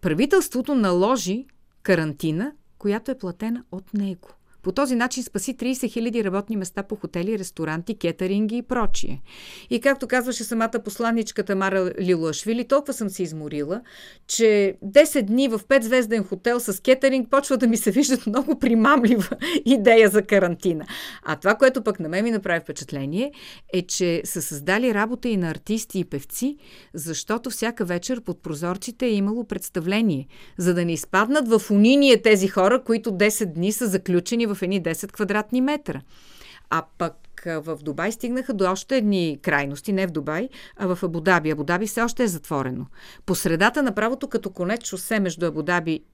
правителството 0.00 0.74
наложи 0.74 1.46
карантина, 1.82 2.52
която 2.78 3.10
е 3.10 3.18
платена 3.18 3.64
от 3.72 3.94
него. 3.94 4.28
По 4.64 4.72
този 4.72 4.94
начин 4.94 5.22
спаси 5.22 5.56
30 5.56 5.72
000 5.72 6.24
работни 6.24 6.56
места 6.56 6.82
по 6.82 6.96
хотели, 6.96 7.38
ресторанти, 7.38 7.98
кетеринги 7.98 8.56
и 8.56 8.62
прочие. 8.62 9.22
И 9.70 9.80
както 9.80 10.08
казваше 10.08 10.44
самата 10.44 10.82
посланничка 10.84 11.42
Тамара 11.42 11.92
Лилуашвили, 12.00 12.68
толкова 12.68 12.92
съм 12.92 13.08
се 13.08 13.22
изморила, 13.22 13.80
че 14.26 14.76
10 14.84 15.22
дни 15.22 15.48
в 15.48 15.58
5-звезден 15.58 16.24
хотел 16.24 16.60
с 16.60 16.82
кетеринг 16.82 17.30
почва 17.30 17.56
да 17.56 17.66
ми 17.66 17.76
се 17.76 17.90
виждат 17.90 18.26
много 18.26 18.58
примамлива 18.58 19.36
идея 19.64 20.08
за 20.08 20.22
карантина. 20.22 20.84
А 21.22 21.36
това, 21.36 21.54
което 21.54 21.82
пък 21.82 22.00
на 22.00 22.08
мен 22.08 22.24
ми 22.24 22.30
направи 22.30 22.60
впечатление, 22.60 23.32
е, 23.72 23.82
че 23.82 24.22
са 24.24 24.42
създали 24.42 24.94
работа 24.94 25.28
и 25.28 25.36
на 25.36 25.50
артисти 25.50 25.98
и 25.98 26.04
певци, 26.04 26.56
защото 26.94 27.50
всяка 27.50 27.84
вечер 27.84 28.20
под 28.20 28.42
прозорците 28.42 29.06
е 29.06 29.14
имало 29.14 29.44
представление, 29.44 30.26
за 30.58 30.74
да 30.74 30.84
не 30.84 30.92
изпаднат 30.92 31.48
в 31.48 31.70
униние 31.70 32.22
тези 32.22 32.48
хора, 32.48 32.82
които 32.84 33.10
10 33.10 33.52
дни 33.54 33.72
са 33.72 33.86
заключени 33.86 34.46
в 34.46 34.53
в 34.54 34.62
едни 34.62 34.82
10 34.82 35.12
квадратни 35.12 35.60
метра. 35.60 36.02
А 36.70 36.84
пък 36.98 37.14
в 37.46 37.78
Дубай 37.82 38.12
стигнаха 38.12 38.54
до 38.54 38.70
още 38.70 38.96
едни 38.96 39.38
крайности, 39.42 39.92
не 39.92 40.06
в 40.06 40.10
Дубай, 40.10 40.48
а 40.76 40.94
в 40.94 41.02
Абудаби. 41.02 41.50
Абудаби 41.50 41.86
все 41.86 42.02
още 42.02 42.22
е 42.22 42.28
затворено. 42.28 42.86
По 43.26 43.34
средата 43.34 43.82
на 43.82 43.94
правото 43.94 44.28
като 44.28 44.50
конец 44.50 44.84
шосе 44.84 45.20
между 45.20 45.46
Абудаби 45.46 46.04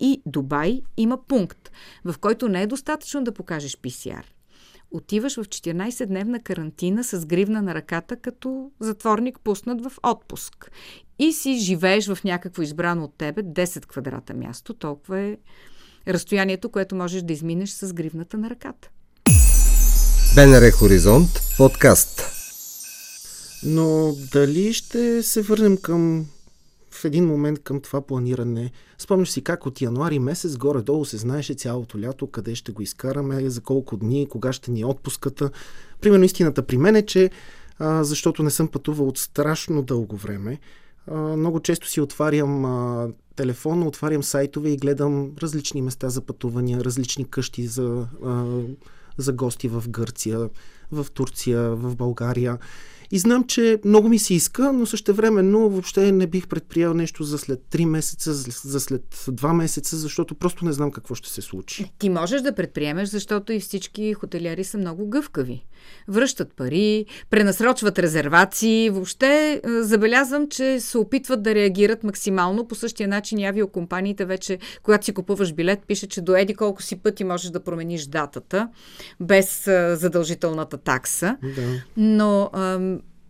и 0.00 0.22
Дубай 0.26 0.82
има 0.96 1.26
пункт, 1.26 1.72
в 2.04 2.14
който 2.18 2.48
не 2.48 2.62
е 2.62 2.66
достатъчно 2.66 3.24
да 3.24 3.32
покажеш 3.32 3.76
PCR. 3.76 4.22
Отиваш 4.90 5.36
в 5.36 5.44
14-дневна 5.44 6.42
карантина 6.42 7.04
с 7.04 7.26
гривна 7.26 7.62
на 7.62 7.74
ръката, 7.74 8.16
като 8.16 8.70
затворник 8.80 9.40
пуснат 9.40 9.84
в 9.84 9.92
отпуск. 10.02 10.70
И 11.18 11.32
си 11.32 11.54
живееш 11.54 12.08
в 12.08 12.24
някакво 12.24 12.62
избрано 12.62 13.04
от 13.04 13.14
тебе 13.14 13.42
10 13.42 13.86
квадрата 13.86 14.34
място. 14.34 14.74
Толкова 14.74 15.20
е 15.20 15.36
разстоянието, 16.08 16.68
което 16.68 16.94
можеш 16.94 17.22
да 17.22 17.32
изминеш 17.32 17.70
с 17.70 17.92
гривната 17.92 18.38
на 18.38 18.50
ръката. 18.50 18.88
БНР 20.34 20.70
Хоризонт 20.70 21.30
подкаст. 21.56 22.22
Но 23.64 24.14
дали 24.32 24.72
ще 24.72 25.22
се 25.22 25.42
върнем 25.42 25.76
към 25.76 26.26
в 26.90 27.04
един 27.04 27.26
момент 27.26 27.62
към 27.62 27.80
това 27.80 28.00
планиране. 28.00 28.70
Спомняш 28.98 29.30
си 29.30 29.44
как 29.44 29.66
от 29.66 29.80
януари 29.80 30.18
месец 30.18 30.56
горе-долу 30.56 31.04
се 31.04 31.16
знаеше 31.16 31.54
цялото 31.54 32.00
лято, 32.00 32.26
къде 32.26 32.54
ще 32.54 32.72
го 32.72 32.82
изкараме, 32.82 33.50
за 33.50 33.60
колко 33.60 33.96
дни, 33.96 34.28
кога 34.30 34.52
ще 34.52 34.70
ни 34.70 34.80
е 34.80 34.86
отпуската. 34.86 35.50
Примерно 36.00 36.24
истината 36.24 36.62
при 36.62 36.78
мен 36.78 36.96
е, 36.96 37.02
че 37.02 37.30
а, 37.78 38.04
защото 38.04 38.42
не 38.42 38.50
съм 38.50 38.68
пътувал 38.68 39.08
от 39.08 39.18
страшно 39.18 39.82
дълго 39.82 40.16
време, 40.16 40.58
а, 41.06 41.14
много 41.16 41.60
често 41.60 41.88
си 41.88 42.00
отварям 42.00 42.64
а, 42.64 43.08
телефона, 43.36 43.86
отварям 43.86 44.22
сайтове 44.22 44.70
и 44.70 44.76
гледам 44.76 45.32
различни 45.42 45.82
места 45.82 46.08
за 46.08 46.20
пътувания, 46.20 46.84
различни 46.84 47.24
къщи 47.24 47.66
за, 47.66 48.06
за 49.18 49.32
гости 49.32 49.68
в 49.68 49.84
Гърция, 49.88 50.48
в 50.92 51.06
Турция, 51.14 51.70
в 51.70 51.96
България. 51.96 52.58
И 53.14 53.18
знам, 53.18 53.44
че 53.44 53.78
много 53.84 54.08
ми 54.08 54.18
се 54.18 54.34
иска, 54.34 54.72
но 54.72 54.86
същевременно 54.86 55.70
въобще 55.70 56.12
не 56.12 56.26
бих 56.26 56.48
предприял 56.48 56.94
нещо 56.94 57.24
за 57.24 57.38
след 57.38 57.60
3 57.70 57.84
месеца, 57.84 58.32
за 58.68 58.80
след 58.80 59.14
2 59.14 59.52
месеца, 59.52 59.96
защото 59.96 60.34
просто 60.34 60.64
не 60.64 60.72
знам 60.72 60.90
какво 60.90 61.14
ще 61.14 61.28
се 61.28 61.42
случи. 61.42 61.92
Ти 61.98 62.08
можеш 62.10 62.42
да 62.42 62.54
предприемеш, 62.54 63.08
защото 63.08 63.52
и 63.52 63.60
всички 63.60 64.14
хотелиери 64.14 64.64
са 64.64 64.78
много 64.78 65.08
гъвкави. 65.08 65.64
Връщат 66.08 66.52
пари, 66.56 67.06
пренасрочват 67.30 67.98
резервации. 67.98 68.90
Въобще 68.90 69.52
е, 69.52 69.82
забелязвам, 69.82 70.48
че 70.48 70.80
се 70.80 70.98
опитват 70.98 71.42
да 71.42 71.54
реагират 71.54 72.04
максимално. 72.04 72.68
По 72.68 72.74
същия 72.74 73.08
начин 73.08 73.38
и 73.38 73.44
авиокомпаниите 73.44 74.24
вече, 74.24 74.58
когато 74.82 75.04
си 75.04 75.12
купуваш 75.12 75.52
билет, 75.52 75.80
пише, 75.86 76.06
че 76.06 76.20
до 76.20 76.36
еди 76.36 76.54
колко 76.54 76.82
си 76.82 76.96
пъти 76.96 77.24
можеш 77.24 77.50
да 77.50 77.60
промениш 77.60 78.06
датата 78.06 78.68
без 79.20 79.66
е, 79.66 79.96
задължителната 79.96 80.78
такса. 80.78 81.36
Да. 81.42 81.82
Но 81.96 82.50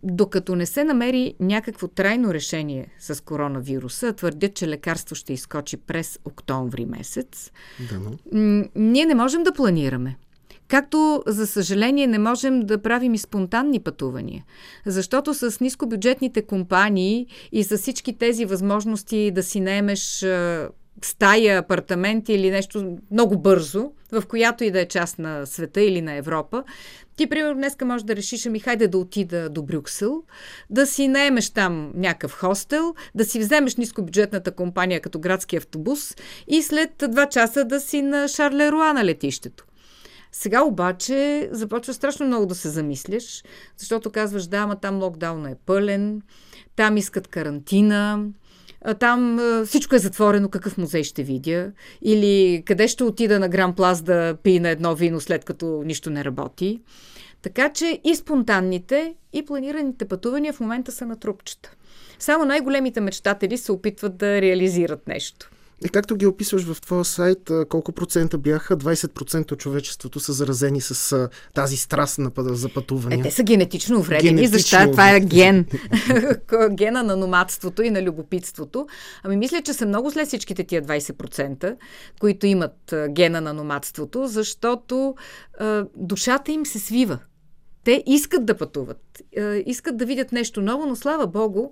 докато 0.03 0.55
не 0.55 0.65
се 0.65 0.83
намери 0.83 1.33
някакво 1.39 1.87
трайно 1.87 2.33
решение 2.33 2.87
с 2.99 3.23
коронавируса, 3.23 4.13
твърдят, 4.13 4.53
че 4.55 4.67
лекарство 4.67 5.15
ще 5.15 5.33
изкочи 5.33 5.77
през 5.77 6.19
октомври 6.25 6.85
месец, 6.85 7.51
да, 7.89 7.99
но... 7.99 8.11
ние 8.75 9.05
не 9.05 9.15
можем 9.15 9.43
да 9.43 9.53
планираме. 9.53 10.17
Както, 10.67 11.23
за 11.27 11.47
съжаление, 11.47 12.07
не 12.07 12.19
можем 12.19 12.59
да 12.59 12.81
правим 12.81 13.13
и 13.13 13.17
спонтанни 13.17 13.79
пътувания. 13.79 14.45
Защото 14.85 15.33
с 15.33 15.59
нискобюджетните 15.59 16.41
компании 16.41 17.27
и 17.51 17.63
с 17.63 17.77
всички 17.77 18.17
тези 18.17 18.45
възможности 18.45 19.31
да 19.31 19.43
си 19.43 19.59
наемеш 19.59 20.25
стая, 21.01 21.59
апартамент 21.59 22.29
или 22.29 22.51
нещо 22.51 22.97
много 23.11 23.37
бързо, 23.37 23.91
в 24.11 24.23
която 24.27 24.63
и 24.63 24.71
да 24.71 24.81
е 24.81 24.87
част 24.87 25.19
на 25.19 25.45
света 25.45 25.81
или 25.81 26.01
на 26.01 26.13
Европа, 26.13 26.63
ти, 27.15 27.27
примерно, 27.27 27.55
днеска 27.55 27.85
можеш 27.85 28.03
да 28.03 28.15
решиш, 28.15 28.45
ами 28.45 28.59
хайде 28.59 28.87
да 28.87 28.97
отида 28.97 29.49
до 29.49 29.63
Брюксел, 29.63 30.23
да 30.69 30.85
си 30.85 31.07
наемеш 31.07 31.49
там 31.49 31.91
някакъв 31.95 32.33
хостел, 32.33 32.95
да 33.15 33.25
си 33.25 33.39
вземеш 33.39 33.75
нискобюджетната 33.75 34.51
компания 34.51 35.01
като 35.01 35.19
градски 35.19 35.55
автобус 35.55 36.15
и 36.47 36.61
след 36.61 37.03
два 37.09 37.25
часа 37.29 37.65
да 37.65 37.79
си 37.79 38.01
на 38.01 38.27
Шарлеруа 38.27 38.93
на 38.93 39.05
летището. 39.05 39.65
Сега 40.31 40.63
обаче 40.63 41.49
започва 41.51 41.93
страшно 41.93 42.25
много 42.25 42.45
да 42.45 42.55
се 42.55 42.69
замисляш, 42.69 43.43
защото 43.77 44.11
казваш, 44.11 44.47
да, 44.47 44.57
ама 44.57 44.75
там 44.75 45.03
локдауна 45.03 45.51
е 45.51 45.55
пълен, 45.65 46.21
там 46.75 46.97
искат 46.97 47.27
карантина, 47.27 48.25
там 48.99 49.39
всичко 49.65 49.95
е 49.95 49.99
затворено, 49.99 50.49
какъв 50.49 50.77
музей 50.77 51.03
ще 51.03 51.23
видя, 51.23 51.71
или 52.01 52.63
къде 52.65 52.87
ще 52.87 53.03
отида 53.03 53.39
на 53.39 53.49
Гран 53.49 53.75
Плас 53.75 54.01
да 54.01 54.37
пи 54.43 54.59
на 54.59 54.69
едно 54.69 54.95
вино 54.95 55.21
след 55.21 55.45
като 55.45 55.83
нищо 55.85 56.09
не 56.09 56.23
работи. 56.23 56.81
Така 57.41 57.69
че 57.69 57.99
и 58.03 58.15
спонтанните, 58.15 59.13
и 59.33 59.45
планираните 59.45 60.05
пътувания 60.05 60.53
в 60.53 60.59
момента 60.59 60.91
са 60.91 61.05
на 61.05 61.19
трупчета. 61.19 61.71
Само 62.19 62.45
най-големите 62.45 63.01
мечтатели 63.01 63.57
се 63.57 63.71
опитват 63.71 64.17
да 64.17 64.41
реализират 64.41 65.07
нещо. 65.07 65.51
И 65.85 65.89
както 65.89 66.15
ги 66.15 66.25
описваш 66.25 66.63
в 66.63 66.81
твоя 66.81 67.05
сайт, 67.05 67.51
колко 67.69 67.91
процента 67.91 68.37
бяха? 68.37 68.77
20% 68.77 69.51
от 69.51 69.59
човечеството 69.59 70.19
са 70.19 70.33
заразени 70.33 70.81
с 70.81 71.29
тази 71.53 71.77
страст 71.77 72.19
на, 72.19 72.31
за 72.37 72.69
пътуване. 72.69 73.15
Е, 73.15 73.21
те 73.21 73.31
са 73.31 73.43
генетично 73.43 74.01
вредени, 74.01 74.29
генетично... 74.29 74.57
защото 74.57 74.91
това 74.91 75.15
е 75.15 75.19
ген. 75.19 75.65
Гена 76.69 77.03
на 77.03 77.15
номадството 77.15 77.83
и 77.83 77.89
на 77.89 78.03
любопитството. 78.03 78.87
Ами 79.23 79.37
мисля, 79.37 79.61
че 79.61 79.73
са 79.73 79.85
много 79.85 80.11
след 80.11 80.27
всичките 80.27 80.63
тия 80.63 80.83
20%, 80.83 81.75
които 82.19 82.45
имат 82.45 82.93
гена 83.09 83.41
на 83.41 83.53
номадството, 83.53 84.27
защото 84.27 85.15
а, 85.59 85.85
душата 85.95 86.51
им 86.51 86.65
се 86.65 86.79
свива. 86.79 87.19
Те 87.83 88.03
искат 88.05 88.45
да 88.45 88.57
пътуват, 88.57 89.21
искат 89.65 89.97
да 89.97 90.05
видят 90.05 90.31
нещо 90.31 90.61
ново, 90.61 90.85
но 90.85 90.95
слава 90.95 91.27
Богу, 91.27 91.69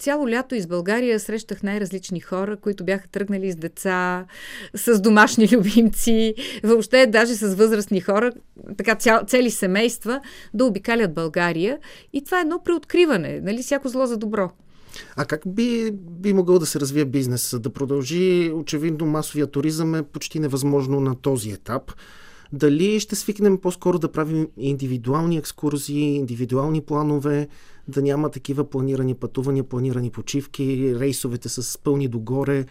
Цяло 0.00 0.28
лято 0.28 0.54
из 0.54 0.66
България 0.66 1.20
срещах 1.20 1.62
най-различни 1.62 2.20
хора, 2.20 2.56
които 2.56 2.84
бяха 2.84 3.08
тръгнали 3.08 3.52
с 3.52 3.56
деца, 3.56 4.26
с 4.74 5.00
домашни 5.00 5.48
любимци, 5.52 6.34
въобще 6.64 7.06
даже 7.06 7.34
с 7.34 7.54
възрастни 7.54 8.00
хора, 8.00 8.32
така 8.76 8.94
цял, 8.94 9.24
цели 9.26 9.50
семейства, 9.50 10.20
да 10.54 10.64
обикалят 10.64 11.14
България. 11.14 11.78
И 12.12 12.24
това 12.24 12.38
е 12.38 12.40
едно 12.40 12.62
преоткриване, 12.64 13.40
нали, 13.40 13.62
всяко 13.62 13.88
зло 13.88 14.06
за 14.06 14.16
добро. 14.16 14.50
А 15.16 15.24
как 15.24 15.40
би, 15.46 15.90
би 15.94 16.32
могъл 16.32 16.58
да 16.58 16.66
се 16.66 16.80
развие 16.80 17.04
бизнес? 17.04 17.56
Да 17.60 17.70
продължи, 17.70 18.52
очевидно, 18.54 19.06
масовия 19.06 19.46
туризъм 19.46 19.94
е 19.94 20.02
почти 20.02 20.38
невъзможно 20.38 21.00
на 21.00 21.14
този 21.14 21.50
етап. 21.50 21.92
Дали 22.52 23.00
ще 23.00 23.16
свикнем 23.16 23.58
по-скоро 23.58 23.98
да 23.98 24.12
правим 24.12 24.48
индивидуални 24.56 25.36
екскурзии, 25.36 26.16
индивидуални 26.16 26.80
планове, 26.80 27.48
да 27.88 28.02
няма 28.02 28.30
такива 28.30 28.70
планирани 28.70 29.14
пътувания, 29.14 29.64
планирани 29.64 30.10
почивки, 30.10 30.94
рейсовете 30.98 31.48
с 31.48 31.78
пълни 31.78 32.08
догоре. 32.08 32.64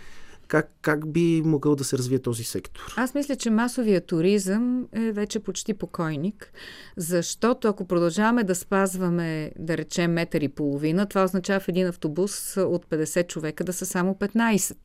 Как, 0.51 0.71
как 0.81 1.11
би 1.11 1.41
могъл 1.45 1.75
да 1.75 1.83
се 1.83 1.97
развие 1.97 2.19
този 2.19 2.43
сектор? 2.43 2.93
Аз 2.97 3.13
мисля, 3.13 3.35
че 3.35 3.49
масовия 3.49 4.01
туризъм 4.01 4.87
е 4.93 5.11
вече 5.11 5.39
почти 5.39 5.73
покойник, 5.73 6.53
защото 6.97 7.67
ако 7.67 7.87
продължаваме 7.87 8.43
да 8.43 8.55
спазваме, 8.55 9.51
да 9.59 9.77
речем, 9.77 10.11
метър 10.11 10.41
и 10.41 10.47
половина, 10.47 11.05
това 11.05 11.23
означава 11.23 11.59
в 11.59 11.67
един 11.67 11.87
автобус 11.87 12.57
от 12.57 12.85
50 12.85 13.27
човека 13.27 13.63
да 13.63 13.73
са 13.73 13.85
само 13.85 14.13
15. 14.13 14.75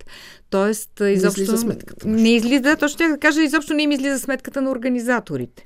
Тоест, 0.51 0.91
изобщо... 1.01 1.41
Не 1.41 1.45
излиза 1.45 1.59
сметката. 1.59 2.09
Не 2.09 2.35
излиза, 2.35 2.63
да, 2.63 2.77
точно 2.77 2.95
ще 2.95 3.09
да 3.09 3.19
кажа, 3.19 3.43
изобщо 3.43 3.75
не 3.75 3.83
им 3.83 3.93
излиза 3.93 4.19
сметката 4.19 4.63
на 4.63 4.71
организаторите. 4.71 5.63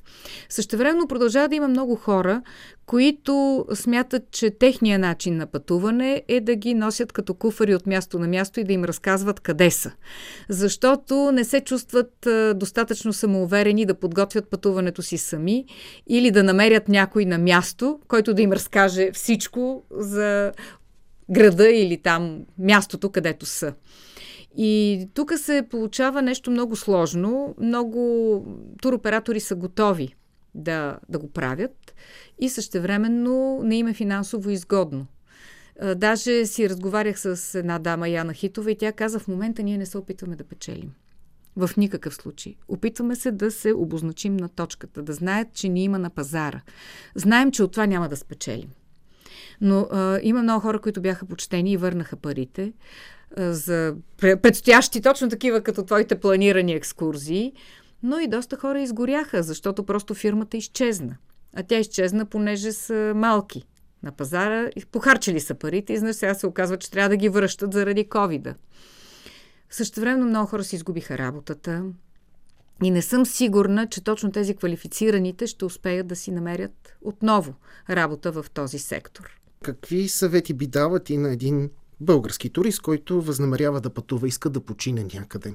Същевременно 0.49 1.09
продължава 1.09 1.49
да 1.49 1.55
има 1.55 1.69
много 1.69 1.97
хора, 1.97 2.43
които 2.87 3.67
смятат, 3.75 4.23
че 4.31 4.51
техния 4.51 4.99
начин 4.99 5.37
на 5.37 5.47
пътуване 5.47 6.23
е 6.29 6.41
да 6.41 6.55
ги 6.55 6.75
носят 6.75 7.13
като 7.13 7.35
куфари 7.35 7.75
от 7.75 7.87
място 7.87 8.19
на 8.19 8.29
място 8.29 8.61
и 8.61 8.65
да 8.65 8.73
им 8.73 8.85
разказват 8.85 9.41
къде 9.41 9.71
са. 9.71 9.90
Защото 10.49 11.33
не 11.33 11.45
се 11.45 11.61
чувстват 11.61 12.29
достатъчно 12.55 13.13
самоуверени 13.13 13.87
да 13.87 13.95
подготвят 13.95 14.51
пътуването 14.51 15.03
си 15.03 15.19
сами 15.19 15.65
или 16.09 16.31
да 16.31 16.43
намерят 16.43 16.89
някой 16.89 17.25
на 17.25 17.39
място, 17.39 18.01
който 18.09 18.35
да 18.35 18.43
им 18.43 18.53
разкаже 18.53 19.11
всичко 19.13 19.83
за 19.91 20.53
града 21.31 21.71
или 21.71 21.97
там 21.97 22.41
мястото, 22.59 23.11
където 23.11 23.47
са. 23.47 23.75
И 24.57 25.09
тук 25.15 25.33
се 25.37 25.67
получава 25.71 26.23
нещо 26.23 26.51
много 26.51 26.77
сложно. 26.77 27.55
Много 27.61 28.45
туроператори 28.83 29.41
са 29.41 29.55
готови 29.55 30.15
да, 30.55 30.99
да 31.09 31.19
го 31.19 31.33
правят 31.33 31.95
и 32.41 32.49
същевременно 32.49 33.61
не 33.65 33.77
им 33.77 33.87
е 33.87 33.95
финансово 33.95 34.51
изгодно. 34.51 35.07
Даже 35.97 36.47
си 36.47 36.71
разговарях 36.71 37.21
с 37.21 37.55
една 37.59 37.79
дама, 37.79 38.09
Яна 38.09 38.35
Хитова, 38.35 38.71
и 38.71 38.79
тя 38.79 38.93
каза, 38.93 39.19
в 39.19 39.29
момента 39.29 39.63
ние 39.63 39.79
не 39.79 39.87
се 39.87 39.99
опитваме 39.99 40.37
да 40.37 40.45
печелим. 40.45 40.93
В 41.57 41.71
никакъв 41.77 42.15
случай. 42.15 42.55
Опитваме 42.69 43.17
се 43.17 43.31
да 43.31 43.51
се 43.51 43.73
обозначим 43.73 44.37
на 44.37 44.49
точката, 44.49 45.03
да 45.03 45.13
знаят, 45.13 45.49
че 45.55 45.69
ни 45.69 45.85
има 45.85 45.99
на 45.99 46.11
пазара. 46.11 46.61
Знаем, 47.15 47.53
че 47.53 47.63
от 47.63 47.73
това 47.73 47.87
няма 47.87 48.09
да 48.09 48.17
спечелим. 48.17 48.69
Но 49.61 49.89
а, 49.91 50.19
има 50.23 50.43
много 50.43 50.61
хора, 50.61 50.79
които 50.79 51.01
бяха 51.01 51.27
почтени 51.27 51.73
и 51.73 51.77
върнаха 51.77 52.17
парите 52.17 52.73
а, 53.37 53.53
за 53.53 53.95
предстоящи 54.19 55.01
точно 55.01 55.29
такива 55.29 55.61
като 55.61 55.85
твоите 55.85 56.21
планирани 56.21 56.73
екскурзии, 56.73 57.53
но 58.03 58.19
и 58.19 58.29
доста 58.29 58.57
хора 58.57 58.81
изгоряха, 58.81 59.43
защото 59.43 59.85
просто 59.85 60.15
фирмата 60.15 60.57
изчезна. 60.57 61.17
А 61.57 61.63
тя 61.63 61.79
изчезна, 61.79 62.27
понеже 62.27 62.73
са 62.73 63.13
малки 63.17 63.65
на 64.03 64.13
пазара, 64.13 64.71
похарчили 64.93 65.41
са 65.41 65.55
парите 65.55 65.93
и 65.93 65.99
знаеш, 65.99 66.17
сега 66.17 66.35
се 66.35 66.47
оказва, 66.47 66.77
че 66.77 66.91
трябва 66.91 67.09
да 67.09 67.17
ги 67.17 67.29
връщат 67.29 67.73
заради 67.73 68.09
ковида. 68.09 68.55
Също 69.71 70.01
време 70.01 70.25
много 70.25 70.47
хора 70.47 70.65
си 70.65 70.77
изгубиха 70.77 71.19
работата 71.19 71.85
и 72.83 72.91
не 72.91 73.03
съм 73.03 73.27
сигурна, 73.27 73.89
че 73.89 74.05
точно 74.05 74.33
тези 74.33 74.55
квалифицираните 74.55 75.47
ще 75.47 75.65
успеят 75.65 76.07
да 76.07 76.17
си 76.17 76.31
намерят 76.31 76.97
отново 77.03 77.55
работа 77.91 78.33
в 78.33 78.47
този 78.55 78.79
сектор. 78.79 79.41
Какви 79.63 80.09
съвети 80.09 80.55
би 80.55 80.67
дават 80.67 81.11
и 81.11 81.17
на 81.17 81.33
един 81.33 81.71
български 82.01 82.51
турист, 82.51 82.83
който 82.83 83.23
възнамерява 83.23 83.81
да 83.81 83.91
пътува, 83.91 84.29
иска 84.29 84.51
да 84.51 84.61
почине 84.61 85.07
някъде? 85.15 85.55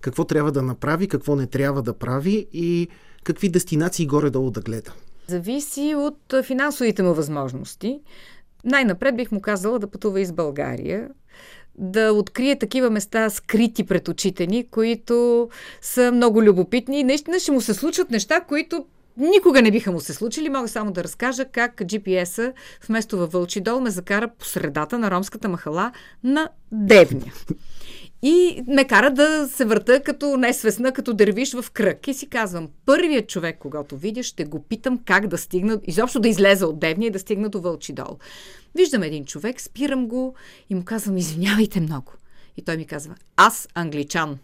Какво 0.00 0.24
трябва 0.24 0.52
да 0.52 0.62
направи, 0.62 1.08
какво 1.08 1.36
не 1.36 1.46
трябва 1.46 1.82
да 1.82 1.98
прави 1.98 2.48
и 2.52 2.88
какви 3.24 3.48
дестинации 3.48 4.06
горе-долу 4.06 4.50
да 4.50 4.60
гледа? 4.60 4.92
Зависи 5.30 5.94
от 5.94 6.34
финансовите 6.44 7.02
му 7.02 7.14
възможности. 7.14 8.00
Най-напред 8.64 9.16
бих 9.16 9.32
му 9.32 9.40
казала 9.40 9.78
да 9.78 9.90
пътува 9.90 10.20
из 10.20 10.32
България, 10.32 11.08
да 11.78 12.12
открие 12.12 12.58
такива 12.58 12.90
места 12.90 13.30
скрити 13.30 13.86
пред 13.86 14.08
очите 14.08 14.46
ни, 14.46 14.68
които 14.70 15.48
са 15.80 16.12
много 16.12 16.42
любопитни 16.42 17.00
и 17.00 17.04
наистина 17.04 17.40
ще 17.40 17.52
му 17.52 17.60
се 17.60 17.74
случат 17.74 18.10
неща, 18.10 18.40
които 18.40 18.86
никога 19.16 19.62
не 19.62 19.70
биха 19.70 19.92
му 19.92 20.00
се 20.00 20.14
случили. 20.14 20.48
Мога 20.48 20.68
само 20.68 20.92
да 20.92 21.04
разкажа 21.04 21.44
как 21.44 21.76
GPS-а 21.76 22.52
вместо 22.88 23.18
във 23.18 23.32
Вълчи 23.32 23.60
дол 23.60 23.80
ме 23.80 23.90
закара 23.90 24.28
по 24.38 24.44
средата 24.44 24.98
на 24.98 25.10
ромската 25.10 25.48
махала 25.48 25.92
на 26.24 26.48
Девня. 26.72 27.32
И 28.22 28.62
ме 28.66 28.84
кара 28.84 29.10
да 29.10 29.48
се 29.48 29.64
върта 29.64 30.02
като 30.02 30.36
несвестна, 30.36 30.92
като 30.92 31.14
дървиш 31.14 31.54
в 31.54 31.70
кръг. 31.70 32.08
И 32.08 32.14
си 32.14 32.28
казвам, 32.28 32.68
първият 32.86 33.28
човек, 33.28 33.56
когато 33.60 33.96
видя, 33.96 34.22
ще 34.22 34.44
го 34.44 34.62
питам 34.62 34.98
как 35.04 35.26
да 35.26 35.38
стигна, 35.38 35.80
изобщо 35.84 36.20
да 36.20 36.28
излеза 36.28 36.66
от 36.66 36.80
Девния 36.80 37.08
и 37.08 37.10
да 37.10 37.18
стигна 37.18 37.48
до 37.48 37.60
Вълчи 37.60 37.92
дол. 37.92 38.18
Виждам 38.74 39.02
един 39.02 39.24
човек, 39.24 39.60
спирам 39.60 40.08
го 40.08 40.34
и 40.70 40.74
му 40.74 40.84
казвам, 40.84 41.16
извинявайте 41.16 41.80
много. 41.80 42.12
И 42.56 42.62
той 42.62 42.76
ми 42.76 42.86
казва, 42.86 43.14
аз 43.36 43.68
англичан. 43.74 44.38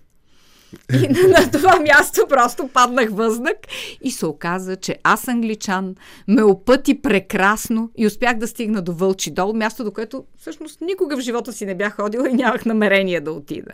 И 0.92 1.08
на, 1.08 1.28
на 1.28 1.50
това 1.50 1.80
място 1.80 2.26
просто 2.28 2.68
паднах 2.68 3.10
възнак 3.10 3.56
и 4.02 4.10
се 4.10 4.26
оказа, 4.26 4.76
че 4.76 4.96
аз 5.02 5.28
англичан 5.28 5.94
ме 6.28 6.42
опъти 6.42 7.02
прекрасно 7.02 7.90
и 7.96 8.06
успях 8.06 8.38
да 8.38 8.48
стигна 8.48 8.82
до 8.82 8.92
Вълчи 8.92 9.30
дол, 9.30 9.52
място 9.52 9.84
до 9.84 9.92
което 9.92 10.24
всъщност 10.38 10.80
никога 10.80 11.16
в 11.16 11.20
живота 11.20 11.52
си 11.52 11.66
не 11.66 11.74
бях 11.74 11.96
ходила 11.96 12.30
и 12.30 12.34
нямах 12.34 12.64
намерение 12.64 13.20
да 13.20 13.32
отида. 13.32 13.72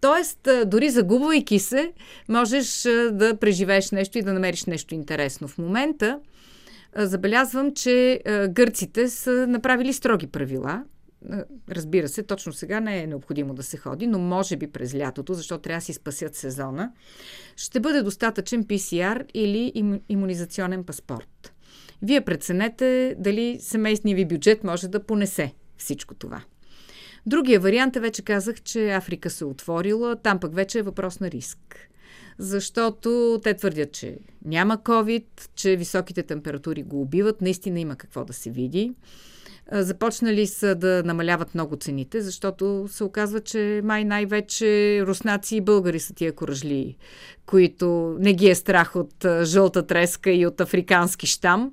Тоест, 0.00 0.48
дори 0.66 0.90
загубвайки 0.90 1.58
се, 1.58 1.92
можеш 2.28 2.82
да 3.12 3.36
преживееш 3.40 3.90
нещо 3.90 4.18
и 4.18 4.22
да 4.22 4.32
намериш 4.32 4.64
нещо 4.64 4.94
интересно. 4.94 5.48
В 5.48 5.58
момента 5.58 6.18
забелязвам, 6.96 7.74
че 7.74 8.20
гърците 8.48 9.08
са 9.08 9.46
направили 9.46 9.92
строги 9.92 10.26
правила– 10.26 10.84
Разбира 11.70 12.08
се, 12.08 12.22
точно 12.22 12.52
сега 12.52 12.80
не 12.80 13.02
е 13.02 13.06
необходимо 13.06 13.54
да 13.54 13.62
се 13.62 13.76
ходи, 13.76 14.06
но 14.06 14.18
може 14.18 14.56
би 14.56 14.66
през 14.66 14.94
лятото, 14.94 15.34
защото 15.34 15.62
трябва 15.62 15.78
да 15.78 15.84
си 15.84 15.92
спасят 15.92 16.34
сезона, 16.34 16.92
ще 17.56 17.80
бъде 17.80 18.02
достатъчен 18.02 18.64
PCR 18.64 19.24
или 19.34 19.72
им, 19.74 20.00
иммунизационен 20.08 20.84
паспорт. 20.84 21.52
Вие 22.02 22.20
преценете 22.20 23.16
дали 23.18 23.58
семействения 23.60 24.16
ви 24.16 24.24
бюджет 24.24 24.64
може 24.64 24.88
да 24.88 25.04
понесе 25.04 25.54
всичко 25.78 26.14
това. 26.14 26.42
Другия 27.26 27.60
вариант 27.60 27.96
е, 27.96 28.00
вече 28.00 28.22
казах, 28.22 28.62
че 28.62 28.90
Африка 28.90 29.30
се 29.30 29.44
отворила, 29.44 30.16
там 30.16 30.40
пък 30.40 30.54
вече 30.54 30.78
е 30.78 30.82
въпрос 30.82 31.20
на 31.20 31.30
риск. 31.30 31.88
Защото 32.38 33.40
те 33.42 33.54
твърдят, 33.54 33.92
че 33.92 34.18
няма 34.44 34.78
COVID, 34.78 35.24
че 35.54 35.76
високите 35.76 36.22
температури 36.22 36.82
го 36.82 37.00
убиват, 37.00 37.40
наистина 37.40 37.80
има 37.80 37.96
какво 37.96 38.24
да 38.24 38.32
се 38.32 38.50
види. 38.50 38.92
Започнали 39.72 40.46
са 40.46 40.74
да 40.74 41.02
намаляват 41.04 41.54
много 41.54 41.76
цените, 41.76 42.20
защото 42.20 42.86
се 42.88 43.04
оказва, 43.04 43.40
че 43.40 43.80
май 43.84 44.04
най-вече 44.04 45.00
руснаци 45.06 45.56
и 45.56 45.60
българи 45.60 46.00
са 46.00 46.14
тия 46.14 46.32
коражли, 46.32 46.96
които 47.46 48.16
не 48.18 48.34
ги 48.34 48.48
е 48.48 48.54
страх 48.54 48.96
от 48.96 49.26
жълта 49.42 49.86
треска 49.86 50.30
и 50.30 50.46
от 50.46 50.60
африкански 50.60 51.26
штам 51.26 51.72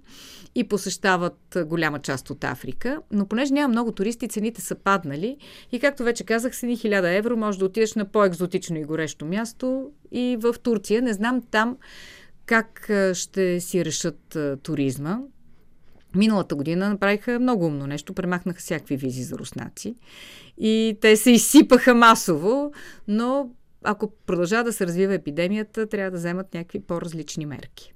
и 0.55 0.67
посещават 0.67 1.57
голяма 1.65 1.99
част 1.99 2.29
от 2.29 2.43
Африка. 2.43 2.99
Но 3.11 3.25
понеже 3.25 3.53
няма 3.53 3.67
много 3.67 3.91
туристи, 3.91 4.27
цените 4.27 4.61
са 4.61 4.75
паднали 4.75 5.37
и 5.71 5.79
както 5.79 6.03
вече 6.03 6.23
казах, 6.23 6.55
с 6.55 6.61
1000 6.61 7.17
евро 7.17 7.37
може 7.37 7.59
да 7.59 7.65
отидеш 7.65 7.93
на 7.93 8.05
по-екзотично 8.05 8.77
и 8.77 8.83
горещо 8.83 9.25
място 9.25 9.91
и 10.11 10.37
в 10.39 10.55
Турция. 10.63 11.01
Не 11.01 11.13
знам 11.13 11.41
там 11.51 11.77
как 12.45 12.91
ще 13.13 13.59
си 13.59 13.85
решат 13.85 14.37
туризма. 14.63 15.19
Миналата 16.15 16.55
година 16.55 16.89
направиха 16.89 17.39
много 17.39 17.65
умно 17.65 17.87
нещо, 17.87 18.13
премахнаха 18.13 18.59
всякакви 18.59 18.97
визи 18.97 19.23
за 19.23 19.37
руснаци 19.37 19.95
и 20.57 20.97
те 21.01 21.17
се 21.17 21.31
изсипаха 21.31 21.95
масово, 21.95 22.71
но 23.07 23.49
ако 23.83 24.11
продължава 24.25 24.63
да 24.63 24.73
се 24.73 24.87
развива 24.87 25.13
епидемията, 25.13 25.87
трябва 25.87 26.11
да 26.11 26.17
вземат 26.17 26.53
някакви 26.53 26.79
по-различни 26.79 27.45
мерки. 27.45 27.93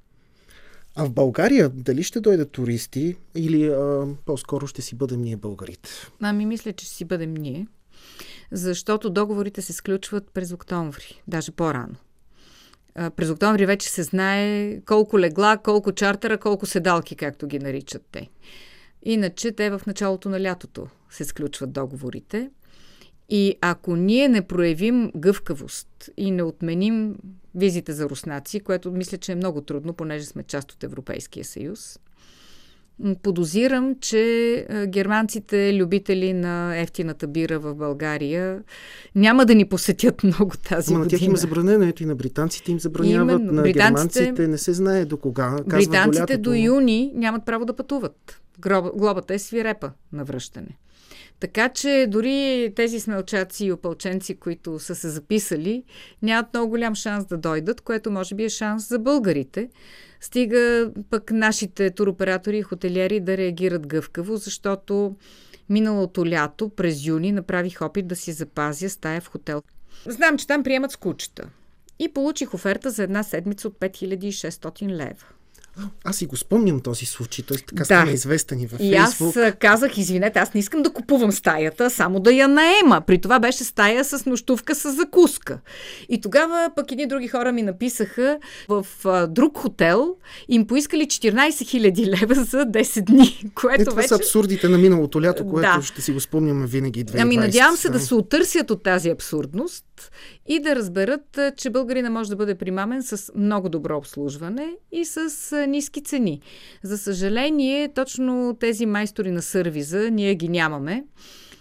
А 0.95 1.05
в 1.05 1.11
България 1.11 1.69
дали 1.69 2.03
ще 2.03 2.19
дойдат 2.19 2.51
туристи 2.51 3.15
или 3.35 3.67
а, 3.67 4.05
по-скоро 4.25 4.67
ще 4.67 4.81
си 4.81 4.95
бъдем 4.95 5.21
ние 5.21 5.37
българите? 5.37 5.89
Ами 6.21 6.45
мисля, 6.45 6.73
че 6.73 6.85
ще 6.85 6.95
си 6.95 7.05
бъдем 7.05 7.33
ние, 7.33 7.67
защото 8.51 9.09
договорите 9.09 9.61
се 9.61 9.73
сключват 9.73 10.31
през 10.33 10.51
октомври, 10.51 11.21
даже 11.27 11.51
по-рано 11.51 11.95
през 13.15 13.29
октомври 13.29 13.65
вече 13.65 13.89
се 13.89 14.03
знае 14.03 14.81
колко 14.81 15.19
легла, 15.19 15.57
колко 15.57 15.91
чартера, 15.91 16.37
колко 16.37 16.65
седалки, 16.65 17.15
както 17.15 17.47
ги 17.47 17.59
наричат 17.59 18.05
те. 18.11 18.29
Иначе 19.03 19.51
те 19.51 19.69
в 19.69 19.81
началото 19.87 20.29
на 20.29 20.41
лятото 20.41 20.87
се 21.09 21.25
сключват 21.25 21.71
договорите. 21.71 22.49
И 23.29 23.55
ако 23.61 23.95
ние 23.95 24.27
не 24.27 24.47
проявим 24.47 25.11
гъвкавост 25.15 26.09
и 26.17 26.31
не 26.31 26.43
отменим 26.43 27.15
визите 27.55 27.93
за 27.93 28.09
руснаци, 28.09 28.59
което 28.59 28.91
мисля, 28.91 29.17
че 29.17 29.31
е 29.31 29.35
много 29.35 29.61
трудно, 29.61 29.93
понеже 29.93 30.25
сме 30.25 30.43
част 30.43 30.71
от 30.71 30.83
Европейския 30.83 31.45
съюз, 31.45 31.99
Подозирам, 33.21 33.95
че 34.01 34.65
германците, 34.87 35.73
любители 35.73 36.33
на 36.33 36.77
ефтината 36.77 37.27
бира 37.27 37.59
в 37.59 37.75
България, 37.75 38.63
няма 39.15 39.45
да 39.45 39.55
ни 39.55 39.65
посетят 39.65 40.23
много 40.23 40.51
тази 40.69 40.93
Ама 40.93 41.03
година. 41.03 41.15
на 41.15 41.19
тях 41.19 41.27
им 41.27 41.33
е 41.33 41.37
забранено, 41.37 41.85
ето 41.85 42.03
и 42.03 42.05
на 42.05 42.15
британците 42.15 42.71
им 42.71 42.79
забраняват, 42.79 43.39
Именно, 43.39 43.53
на 43.53 43.61
британците, 43.61 44.19
германците 44.19 44.47
не 44.47 44.57
се 44.57 44.73
знае 44.73 45.05
до 45.05 45.17
кога. 45.17 45.55
Британците 45.65 46.37
до, 46.37 46.49
до 46.49 46.55
юни 46.55 47.11
нямат 47.15 47.45
право 47.45 47.65
да 47.65 47.75
пътуват. 47.75 48.41
глобата 48.95 49.33
е 49.33 49.39
свирепа 49.39 49.91
на 50.13 50.23
връщане. 50.23 50.77
Така 51.39 51.69
че 51.69 52.05
дори 52.09 52.73
тези 52.75 52.99
смелчаци 52.99 53.65
и 53.65 53.71
опълченци, 53.71 54.35
които 54.35 54.79
са 54.79 54.95
се 54.95 55.09
записали, 55.09 55.83
нямат 56.21 56.53
много 56.53 56.69
голям 56.69 56.95
шанс 56.95 57.25
да 57.25 57.37
дойдат, 57.37 57.81
което 57.81 58.11
може 58.11 58.35
би 58.35 58.43
е 58.43 58.49
шанс 58.49 58.89
за 58.89 58.99
българите. 58.99 59.69
Стига 60.21 60.91
пък 61.09 61.31
нашите 61.31 61.91
туроператори 61.91 62.57
и 62.57 62.61
хотелиери 62.61 63.19
да 63.19 63.37
реагират 63.37 63.87
гъвкаво, 63.87 64.37
защото 64.37 65.15
миналото 65.69 66.25
лято, 66.25 66.69
през 66.69 67.05
юни, 67.05 67.31
направих 67.31 67.81
опит 67.81 68.07
да 68.07 68.15
си 68.15 68.31
запазя 68.31 68.89
стая 68.89 69.21
в 69.21 69.27
хотел. 69.27 69.61
Знам, 70.05 70.37
че 70.37 70.47
там 70.47 70.63
приемат 70.63 70.91
скучета. 70.91 71.49
И 71.99 72.13
получих 72.13 72.53
оферта 72.53 72.91
за 72.91 73.03
една 73.03 73.23
седмица 73.23 73.67
от 73.67 73.79
5600 73.79 74.87
лева. 74.89 75.25
Аз 76.03 76.15
си 76.15 76.25
го 76.25 76.37
спомням 76.37 76.79
този 76.79 77.05
случай, 77.05 77.45
той 77.45 77.57
така 77.57 77.75
да. 77.75 77.85
стана 77.85 78.11
известен 78.11 78.59
и 78.59 78.67
във 78.67 78.79
И 78.79 78.95
аз 78.95 79.21
казах, 79.59 79.97
извинете, 79.97 80.39
аз 80.39 80.53
не 80.53 80.59
искам 80.59 80.81
да 80.81 80.89
купувам 80.89 81.31
стаята, 81.31 81.89
само 81.89 82.19
да 82.19 82.31
я 82.31 82.47
наема. 82.47 83.01
При 83.07 83.17
това 83.21 83.39
беше 83.39 83.63
стая 83.63 84.05
с 84.05 84.25
нощувка 84.25 84.75
с 84.75 84.91
закуска. 84.91 85.59
И 86.09 86.21
тогава 86.21 86.69
пък 86.75 86.91
едни 86.91 87.07
други 87.07 87.27
хора 87.27 87.51
ми 87.51 87.61
написаха 87.61 88.39
в 88.69 88.85
а, 89.05 89.27
друг 89.27 89.57
хотел, 89.57 90.15
им 90.49 90.67
поискали 90.67 91.03
14 91.03 91.49
000 91.49 92.21
лева 92.21 92.35
за 92.35 92.65
10 92.65 93.01
дни. 93.01 93.43
Което 93.55 93.81
е, 93.81 93.85
това 93.85 93.95
вече... 93.95 94.07
са 94.07 94.15
абсурдите 94.15 94.69
на 94.69 94.77
миналото 94.77 95.21
лято, 95.21 95.47
което 95.47 95.77
да. 95.77 95.81
ще 95.81 96.01
си 96.01 96.11
го 96.11 96.19
спомняме 96.19 96.67
винаги 96.67 97.05
2020. 97.05 97.21
Ами 97.21 97.37
надявам 97.37 97.77
се 97.77 97.89
да 97.89 97.99
се 97.99 98.15
отърсят 98.15 98.71
от 98.71 98.83
тази 98.83 99.09
абсурдност 99.09 99.86
и 100.47 100.59
да 100.59 100.75
разберат, 100.75 101.39
че 101.57 101.69
българина 101.69 102.09
може 102.09 102.29
да 102.29 102.35
бъде 102.35 102.55
примамен 102.55 103.03
с 103.03 103.31
много 103.35 103.69
добро 103.69 103.97
обслужване 103.97 104.69
и 104.91 105.05
с 105.05 105.55
ниски 105.67 106.03
цени. 106.03 106.41
За 106.83 106.97
съжаление, 106.97 107.93
точно 107.93 108.57
тези 108.59 108.85
майстори 108.85 109.31
на 109.31 109.41
сервиза 109.41 110.09
ние 110.11 110.35
ги 110.35 110.49
нямаме 110.49 111.03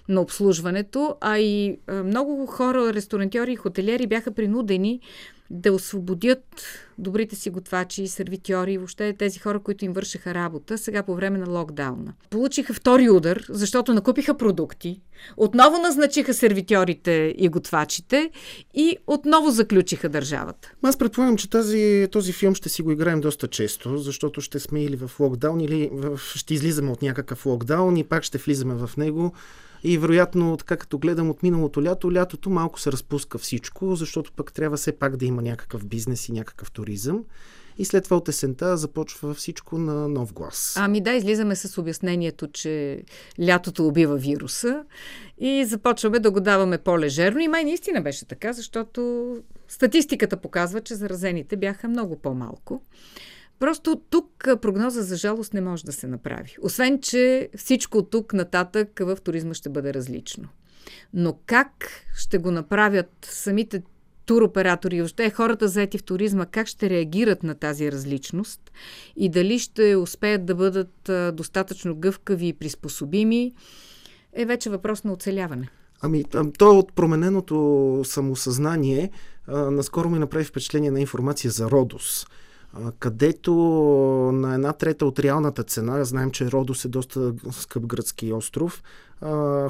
на 0.08 0.20
обслужването, 0.20 1.16
а 1.20 1.38
и 1.38 1.78
много 2.04 2.46
хора, 2.46 2.92
ресторантьори 2.94 3.52
и 3.52 3.56
хотелиери 3.56 4.06
бяха 4.06 4.30
принудени 4.30 5.00
да 5.50 5.72
освободят 5.72 6.44
добрите 6.98 7.36
си 7.36 7.50
готвачи, 7.50 8.08
сервитьори 8.08 8.72
и 8.72 8.78
въобще 8.78 9.12
тези 9.18 9.38
хора, 9.38 9.58
които 9.58 9.84
им 9.84 9.92
вършиха 9.92 10.34
работа, 10.34 10.78
сега 10.78 11.02
по 11.02 11.14
време 11.14 11.38
на 11.38 11.50
локдауна. 11.50 12.12
Получиха 12.30 12.74
втори 12.74 13.10
удар, 13.10 13.44
защото 13.48 13.94
накупиха 13.94 14.36
продукти, 14.36 15.00
отново 15.36 15.78
назначиха 15.78 16.34
сервитьорите 16.34 17.34
и 17.38 17.48
готвачите 17.48 18.30
и 18.74 18.96
отново 19.06 19.50
заключиха 19.50 20.08
държавата. 20.08 20.72
Аз 20.82 20.98
предполагам, 20.98 21.36
че 21.36 21.50
тази, 21.50 22.08
този 22.12 22.32
филм 22.32 22.54
ще 22.54 22.68
си 22.68 22.82
го 22.82 22.92
играем 22.92 23.20
доста 23.20 23.48
често, 23.48 23.98
защото 23.98 24.40
ще 24.40 24.58
сме 24.58 24.84
или 24.84 24.96
в 24.96 25.10
локдаун, 25.20 25.60
или 25.60 25.90
в, 25.92 26.18
ще 26.18 26.54
излизаме 26.54 26.90
от 26.90 27.02
някакъв 27.02 27.46
локдаун 27.46 27.96
и 27.96 28.04
пак 28.04 28.22
ще 28.22 28.38
влизаме 28.38 28.74
в 28.74 28.90
него. 28.96 29.32
И 29.84 29.98
вероятно, 29.98 30.56
така 30.56 30.76
като 30.76 30.98
гледам 30.98 31.30
от 31.30 31.42
миналото 31.42 31.82
лято, 31.82 32.12
лятото 32.12 32.50
малко 32.50 32.80
се 32.80 32.92
разпуска 32.92 33.38
всичко, 33.38 33.96
защото 33.96 34.32
пък 34.32 34.52
трябва 34.52 34.76
все 34.76 34.92
пак 34.92 35.16
да 35.16 35.24
има 35.24 35.42
някакъв 35.42 35.86
бизнес 35.86 36.28
и 36.28 36.32
някакъв 36.32 36.70
туризъм. 36.70 37.24
И 37.78 37.84
след 37.84 38.04
това 38.04 38.16
от 38.16 38.28
есента 38.28 38.76
започва 38.76 39.34
всичко 39.34 39.78
на 39.78 40.08
нов 40.08 40.32
глас. 40.32 40.74
Ами 40.78 41.00
да, 41.00 41.12
излизаме 41.12 41.56
с 41.56 41.78
обяснението, 41.78 42.48
че 42.48 43.02
лятото 43.46 43.86
убива 43.86 44.16
вируса 44.16 44.84
и 45.38 45.64
започваме 45.64 46.18
да 46.18 46.30
го 46.30 46.40
даваме 46.40 46.78
по-лежерно. 46.78 47.40
И 47.40 47.48
май 47.48 47.64
наистина 47.64 48.00
беше 48.00 48.26
така, 48.26 48.52
защото 48.52 49.30
статистиката 49.68 50.36
показва, 50.36 50.80
че 50.80 50.94
заразените 50.94 51.56
бяха 51.56 51.88
много 51.88 52.16
по-малко. 52.16 52.82
Просто 53.58 54.02
тук 54.10 54.28
прогноза 54.62 55.02
за 55.02 55.16
жалост 55.16 55.54
не 55.54 55.60
може 55.60 55.84
да 55.84 55.92
се 55.92 56.06
направи. 56.06 56.56
Освен, 56.62 57.00
че 57.00 57.48
всичко 57.56 58.02
тук 58.02 58.32
нататък 58.32 59.00
в 59.00 59.18
туризма 59.24 59.54
ще 59.54 59.68
бъде 59.68 59.94
различно. 59.94 60.48
Но 61.14 61.38
как 61.46 61.90
ще 62.16 62.38
го 62.38 62.50
направят 62.50 63.10
самите 63.22 63.82
туроператори, 64.26 65.02
още 65.02 65.30
хората 65.30 65.68
заети 65.68 65.98
в 65.98 66.02
туризма, 66.02 66.46
как 66.46 66.66
ще 66.66 66.90
реагират 66.90 67.42
на 67.42 67.54
тази 67.54 67.92
различност 67.92 68.72
и 69.16 69.28
дали 69.28 69.58
ще 69.58 69.96
успеят 69.96 70.46
да 70.46 70.54
бъдат 70.54 71.10
достатъчно 71.36 71.96
гъвкави 71.96 72.48
и 72.48 72.52
приспособими, 72.52 73.54
е 74.32 74.44
вече 74.44 74.70
въпрос 74.70 75.04
на 75.04 75.12
оцеляване. 75.12 75.68
Ами, 76.00 76.24
то 76.58 76.78
от 76.78 76.92
промененото 76.92 78.02
самосъзнание 78.04 79.10
а, 79.46 79.70
наскоро 79.70 80.10
ми 80.10 80.18
направи 80.18 80.44
впечатление 80.44 80.90
на 80.90 81.00
информация 81.00 81.50
за 81.50 81.70
Родос 81.70 82.26
където 82.98 83.54
на 84.32 84.54
една 84.54 84.72
трета 84.72 85.06
от 85.06 85.18
реалната 85.18 85.62
цена, 85.62 86.04
знаем, 86.04 86.30
че 86.30 86.50
Родос 86.50 86.84
е 86.84 86.88
доста 86.88 87.34
скъп 87.52 87.86
гръцки 87.86 88.32
остров, 88.32 88.82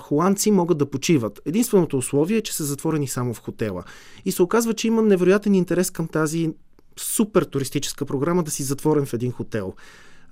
холандци 0.00 0.50
могат 0.50 0.78
да 0.78 0.90
почиват. 0.90 1.40
Единственото 1.44 1.98
условие 1.98 2.36
е, 2.36 2.42
че 2.42 2.54
са 2.54 2.64
затворени 2.64 3.08
само 3.08 3.34
в 3.34 3.40
хотела. 3.40 3.84
И 4.24 4.32
се 4.32 4.42
оказва, 4.42 4.74
че 4.74 4.86
има 4.86 5.02
невероятен 5.02 5.54
интерес 5.54 5.90
към 5.90 6.08
тази 6.08 6.50
супер 6.96 7.42
туристическа 7.42 8.06
програма 8.06 8.42
да 8.42 8.50
си 8.50 8.62
затворен 8.62 9.06
в 9.06 9.14
един 9.14 9.32
хотел. 9.32 9.74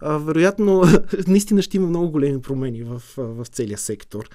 вероятно, 0.03 0.83
наистина 1.29 1.63
ще 1.63 1.77
има 1.77 1.87
много 1.87 2.11
големи 2.11 2.41
промени 2.41 2.83
в, 2.83 3.03
в 3.17 3.47
целия 3.47 3.79
сектор 3.79 4.29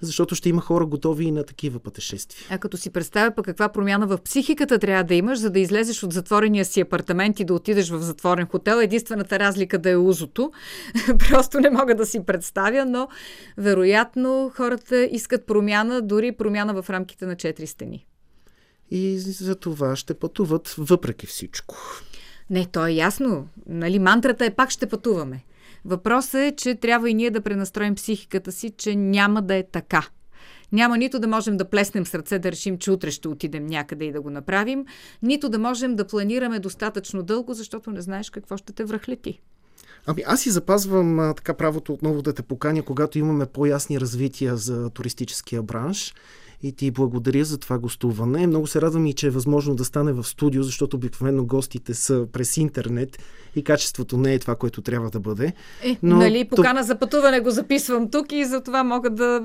защото 0.00 0.34
ще 0.34 0.48
има 0.48 0.60
хора 0.60 0.86
готови 0.86 1.24
и 1.24 1.30
на 1.30 1.44
такива 1.44 1.78
пътешествия. 1.78 2.46
А 2.50 2.58
като 2.58 2.76
си 2.76 2.90
представя 2.90 3.34
пък 3.34 3.44
каква 3.44 3.68
промяна 3.68 4.06
в 4.06 4.18
психиката 4.18 4.78
трябва 4.78 5.04
да 5.04 5.14
имаш, 5.14 5.38
за 5.38 5.50
да 5.50 5.60
излезеш 5.60 6.02
от 6.02 6.12
затворения 6.12 6.64
си 6.64 6.80
апартамент 6.80 7.40
и 7.40 7.44
да 7.44 7.54
отидеш 7.54 7.90
в 7.90 7.98
затворен 7.98 8.46
хотел, 8.46 8.76
единствената 8.76 9.38
разлика 9.38 9.78
да 9.78 9.90
е 9.90 9.96
узото. 9.96 10.52
Просто 11.18 11.60
не 11.60 11.70
мога 11.70 11.94
да 11.94 12.06
си 12.06 12.20
представя, 12.26 12.84
но 12.84 13.08
вероятно 13.56 14.52
хората 14.54 15.04
искат 15.04 15.46
промяна, 15.46 16.02
дори 16.02 16.32
промяна 16.32 16.82
в 16.82 16.90
рамките 16.90 17.26
на 17.26 17.36
четири 17.36 17.66
стени. 17.66 18.06
И 18.90 19.18
за 19.18 19.54
това 19.54 19.96
ще 19.96 20.14
пътуват 20.14 20.74
въпреки 20.78 21.26
всичко. 21.26 21.76
Не, 22.50 22.66
то 22.66 22.86
е 22.86 22.92
ясно. 22.92 23.48
Нали, 23.66 23.98
мантрата 23.98 24.44
е 24.44 24.54
пак 24.54 24.70
ще 24.70 24.86
пътуваме. 24.86 25.44
Въпросът 25.86 26.34
е, 26.34 26.54
че 26.56 26.74
трябва 26.74 27.10
и 27.10 27.14
ние 27.14 27.30
да 27.30 27.40
пренастроим 27.40 27.94
психиката 27.94 28.52
си, 28.52 28.70
че 28.76 28.96
няма 28.96 29.42
да 29.42 29.54
е 29.54 29.62
така. 29.72 30.08
Няма 30.72 30.98
нито 30.98 31.18
да 31.18 31.26
можем 31.26 31.56
да 31.56 31.70
плеснем 31.70 32.06
сърце 32.06 32.38
да 32.38 32.52
решим, 32.52 32.78
че 32.78 32.90
утре 32.90 33.10
ще 33.10 33.28
отидем 33.28 33.66
някъде 33.66 34.04
и 34.04 34.12
да 34.12 34.20
го 34.20 34.30
направим, 34.30 34.84
нито 35.22 35.48
да 35.48 35.58
можем 35.58 35.96
да 35.96 36.06
планираме 36.06 36.58
достатъчно 36.58 37.22
дълго, 37.22 37.54
защото 37.54 37.90
не 37.90 38.00
знаеш 38.00 38.30
какво 38.30 38.56
ще 38.56 38.72
те 38.72 38.84
връхлети. 38.84 39.40
Ами 40.06 40.22
аз 40.26 40.40
си 40.40 40.50
запазвам 40.50 41.18
а, 41.18 41.34
така 41.34 41.54
правото 41.54 41.92
отново 41.92 42.22
да 42.22 42.32
те 42.32 42.42
поканя, 42.42 42.82
когато 42.82 43.18
имаме 43.18 43.46
по-ясни 43.46 44.00
развития 44.00 44.56
за 44.56 44.90
туристическия 44.90 45.62
бранш 45.62 46.14
и 46.62 46.72
ти 46.72 46.90
благодаря 46.90 47.44
за 47.44 47.58
това 47.58 47.78
гостуване. 47.78 48.46
Много 48.46 48.66
се 48.66 48.80
радвам 48.80 49.06
и, 49.06 49.12
че 49.12 49.26
е 49.26 49.30
възможно 49.30 49.74
да 49.74 49.84
стане 49.84 50.12
в 50.12 50.24
студио, 50.24 50.62
защото 50.62 50.96
обикновено 50.96 51.44
гостите 51.44 51.94
са 51.94 52.26
през 52.32 52.56
интернет 52.56 53.18
и 53.56 53.64
качеството 53.64 54.16
не 54.16 54.34
е 54.34 54.38
това, 54.38 54.54
което 54.54 54.82
трябва 54.82 55.10
да 55.10 55.20
бъде. 55.20 55.52
Е, 55.82 55.96
Но, 56.02 56.16
нали, 56.16 56.48
покана 56.48 56.80
то... 56.80 56.86
за 56.86 56.98
пътуване 56.98 57.40
го 57.40 57.50
записвам 57.50 58.10
тук 58.10 58.32
и 58.32 58.44
за 58.44 58.60
това 58.60 58.84
мога 58.84 59.10
да, 59.10 59.42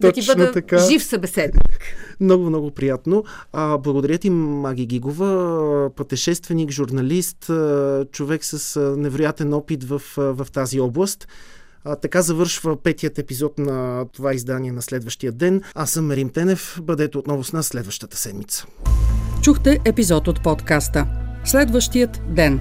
да 0.00 0.12
ти 0.12 0.26
бъда 0.26 0.52
така. 0.52 0.78
жив 0.78 1.04
събеседник. 1.04 1.80
Много, 2.20 2.44
много 2.44 2.70
приятно. 2.70 3.24
А, 3.52 3.78
благодаря 3.78 4.18
ти, 4.18 4.30
Маги 4.30 4.86
Гигова, 4.86 5.90
пътешественик, 5.96 6.70
журналист, 6.70 7.50
човек 8.12 8.44
с 8.44 8.80
невероятен 8.96 9.54
опит 9.54 9.84
в, 9.84 10.02
в 10.16 10.46
тази 10.52 10.80
област. 10.80 11.28
А, 11.84 11.96
така 11.96 12.22
завършва 12.22 12.76
петият 12.76 13.18
епизод 13.18 13.58
на 13.58 14.06
това 14.12 14.34
издание 14.34 14.72
на 14.72 14.82
следващия 14.82 15.32
ден. 15.32 15.62
Аз 15.74 15.90
съм 15.90 16.06
Мерим 16.06 16.28
Тенев. 16.28 16.78
Бъдете 16.82 17.18
отново 17.18 17.44
с 17.44 17.52
нас 17.52 17.66
следващата 17.66 18.16
седмица. 18.16 18.66
Чухте 19.42 19.78
епизод 19.84 20.28
от 20.28 20.42
подкаста. 20.42 21.06
Следващият 21.44 22.20
ден. 22.28 22.60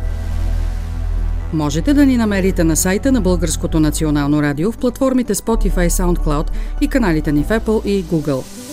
Можете 1.53 1.93
да 1.93 2.05
ни 2.05 2.17
намерите 2.17 2.63
на 2.63 2.75
сайта 2.75 3.11
на 3.11 3.21
Българското 3.21 3.79
национално 3.79 4.41
радио 4.41 4.71
в 4.71 4.77
платформите 4.77 5.35
Spotify, 5.35 5.89
SoundCloud 5.89 6.49
и 6.81 6.87
каналите 6.87 7.31
ни 7.31 7.43
в 7.43 7.47
Apple 7.47 7.85
и 7.85 8.05
Google. 8.05 8.68